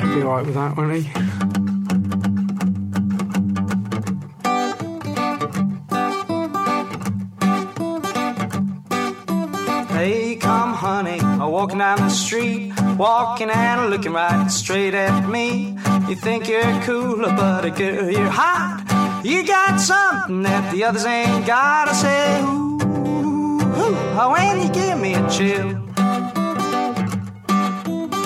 He'll 0.00 0.14
be 0.14 0.22
alright 0.22 0.44
with 0.44 0.54
that, 0.54 0.76
won't 0.76 1.02
he? 1.02 1.33
Walking 11.64 11.78
down 11.78 11.96
the 11.96 12.10
street, 12.10 12.74
walking 12.98 13.48
and 13.48 13.88
looking 13.88 14.12
right 14.12 14.50
straight 14.50 14.92
at 14.92 15.26
me. 15.26 15.74
You 16.10 16.14
think 16.14 16.46
you're 16.46 16.82
cooler, 16.82 17.34
but 17.34 17.64
a 17.64 17.70
girl, 17.70 18.10
you're 18.10 18.28
hot. 18.28 19.22
You 19.24 19.46
got 19.46 19.80
something 19.80 20.42
that 20.42 20.70
the 20.74 20.84
others 20.84 21.06
ain't 21.06 21.46
got. 21.46 21.88
I 21.88 21.92
say, 21.94 22.42
ooh, 22.42 22.76
ooh, 23.80 23.96
oh, 24.20 24.32
when 24.32 24.60
you 24.60 24.68
give 24.74 24.98
me 25.00 25.14
a 25.14 25.26
chill. 25.30 25.82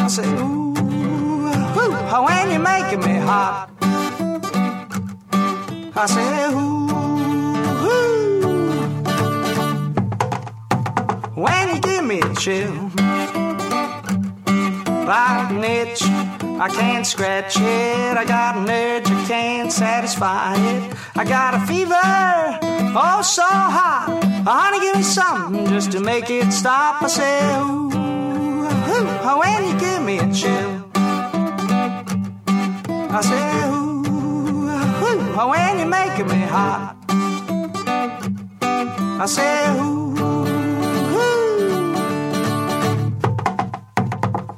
I 0.02 0.08
say, 0.08 0.26
ooh, 0.26 0.74
ooh, 0.74 1.52
oh, 2.14 2.24
when 2.26 2.50
you're 2.50 2.58
making 2.58 2.98
me 2.98 3.18
hot. 3.20 3.70
I 5.94 6.06
say, 6.06 6.44
ooh, 6.52 6.56
ooh 6.56 8.18
when 11.38 11.76
you 11.76 11.80
give 11.80 12.04
me 12.04 12.20
a 12.20 12.34
chill. 12.34 12.87
Like 15.08 15.50
an 15.52 15.64
itch, 15.64 16.02
I 16.02 16.68
can't 16.68 17.06
scratch 17.06 17.56
it. 17.56 18.18
I 18.18 18.26
got 18.26 18.58
an 18.58 18.68
urge, 18.68 19.10
I 19.10 19.24
can't 19.26 19.72
satisfy 19.72 20.54
it. 20.54 20.94
I 21.16 21.24
got 21.24 21.54
a 21.54 21.60
fever, 21.60 21.94
oh 21.94 23.22
so 23.24 23.42
hot. 23.42 24.08
Oh, 24.46 24.52
honey, 24.52 24.80
give 24.80 24.96
me 24.96 25.02
something 25.02 25.66
just 25.68 25.92
to 25.92 26.00
make 26.00 26.28
it 26.28 26.52
stop. 26.52 27.02
I 27.02 27.06
say, 27.06 27.40
ooh, 27.56 27.88
ooh, 27.88 29.08
oh, 29.24 29.38
when 29.40 29.64
you 29.64 29.80
give 29.80 30.02
me 30.02 30.18
a 30.18 30.30
chill. 30.30 30.84
I 33.10 33.20
say, 33.22 33.64
ooh, 33.64 34.04
ooh, 35.08 35.40
oh, 35.40 35.48
when 35.48 35.78
you're 35.78 35.88
making 35.88 36.26
me 36.26 36.44
hot. 36.44 36.96
I 38.60 39.24
say, 39.24 39.80
ooh. 39.80 40.17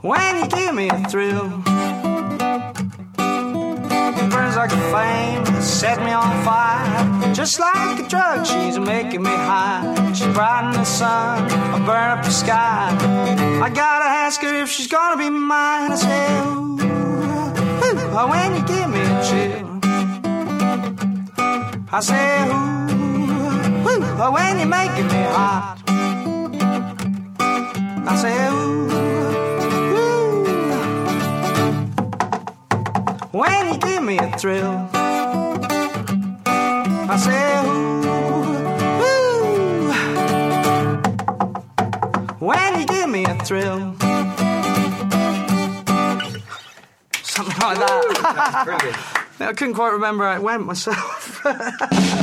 When 0.02 0.36
you 0.38 0.48
give 0.48 0.74
me 0.74 0.88
a 0.88 0.98
thrill. 1.08 1.48
Burns 4.30 4.56
like 4.56 4.72
a 4.72 4.80
flame, 4.90 5.44
set 5.60 5.98
me 6.02 6.12
on 6.12 6.44
fire. 6.44 7.34
Just 7.34 7.60
like 7.60 8.00
a 8.00 8.08
drug, 8.08 8.46
she's 8.46 8.78
making 8.78 9.22
me 9.22 9.30
high. 9.30 10.12
She 10.14 10.24
brighten 10.32 10.72
the 10.72 10.84
sun, 10.84 11.50
I 11.50 11.78
burn 11.86 12.18
up 12.18 12.24
the 12.24 12.30
sky. 12.30 12.96
I 13.62 13.68
gotta 13.68 14.06
ask 14.06 14.40
her 14.42 14.62
if 14.62 14.70
she's 14.70 14.86
gonna 14.88 15.16
be 15.16 15.28
mine. 15.30 15.92
I 15.92 15.96
say, 15.96 16.40
ooh, 16.44 16.78
ooh, 17.84 18.28
when 18.30 18.54
you 18.56 18.62
give 18.66 18.88
me 18.90 19.00
a 19.00 19.22
chill. 19.28 19.66
I 21.92 22.00
say, 22.00 22.48
ooh, 22.48 22.90
ooh, 23.88 24.32
when 24.32 24.58
you're 24.58 24.68
making 24.68 25.08
me 25.08 25.22
hot. 25.34 25.76
I 28.06 28.16
say, 28.16 28.48
ooh. 28.48 28.99
When 33.32 33.68
you 33.72 33.78
give 33.78 34.02
me 34.02 34.18
a 34.18 34.36
thrill. 34.38 34.88
I 37.12 37.16
say, 37.16 37.58
ooh, 37.66 38.00
ooh, 42.36 42.44
when 42.44 42.80
you 42.80 42.86
give 42.86 43.08
me 43.08 43.24
a 43.24 43.34
thrill. 43.44 43.94
Something 47.22 47.58
like 47.60 47.78
that. 47.78 49.16
I 49.40 49.52
couldn't 49.54 49.74
quite 49.74 49.92
remember 49.92 50.24
how 50.24 50.34
it 50.36 50.42
went 50.42 50.66
myself. 50.66 51.40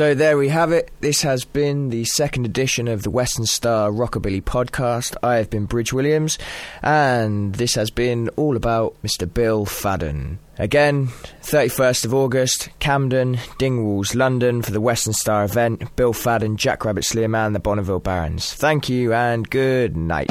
So 0.00 0.14
there 0.14 0.38
we 0.38 0.48
have 0.48 0.72
it. 0.72 0.90
This 1.02 1.20
has 1.20 1.44
been 1.44 1.90
the 1.90 2.06
second 2.06 2.46
edition 2.46 2.88
of 2.88 3.02
the 3.02 3.10
Western 3.10 3.44
Star 3.44 3.90
Rockabilly 3.90 4.42
podcast. 4.42 5.14
I 5.22 5.34
have 5.34 5.50
been 5.50 5.66
Bridge 5.66 5.92
Williams, 5.92 6.38
and 6.82 7.54
this 7.56 7.74
has 7.74 7.90
been 7.90 8.30
all 8.30 8.56
about 8.56 8.96
Mr. 9.02 9.30
Bill 9.30 9.66
Fadden. 9.66 10.38
Again, 10.58 11.08
31st 11.42 12.06
of 12.06 12.14
August, 12.14 12.70
Camden, 12.78 13.36
Dingwalls, 13.58 14.14
London 14.14 14.62
for 14.62 14.70
the 14.70 14.80
Western 14.80 15.12
Star 15.12 15.44
event. 15.44 15.94
Bill 15.96 16.14
Fadden, 16.14 16.56
Jack 16.56 16.86
Rabbit 16.86 17.04
Slim 17.04 17.34
and, 17.34 17.54
the 17.54 17.60
Bonneville 17.60 18.00
Barons. 18.00 18.54
Thank 18.54 18.88
you 18.88 19.12
and 19.12 19.50
good 19.50 19.98
night. 19.98 20.30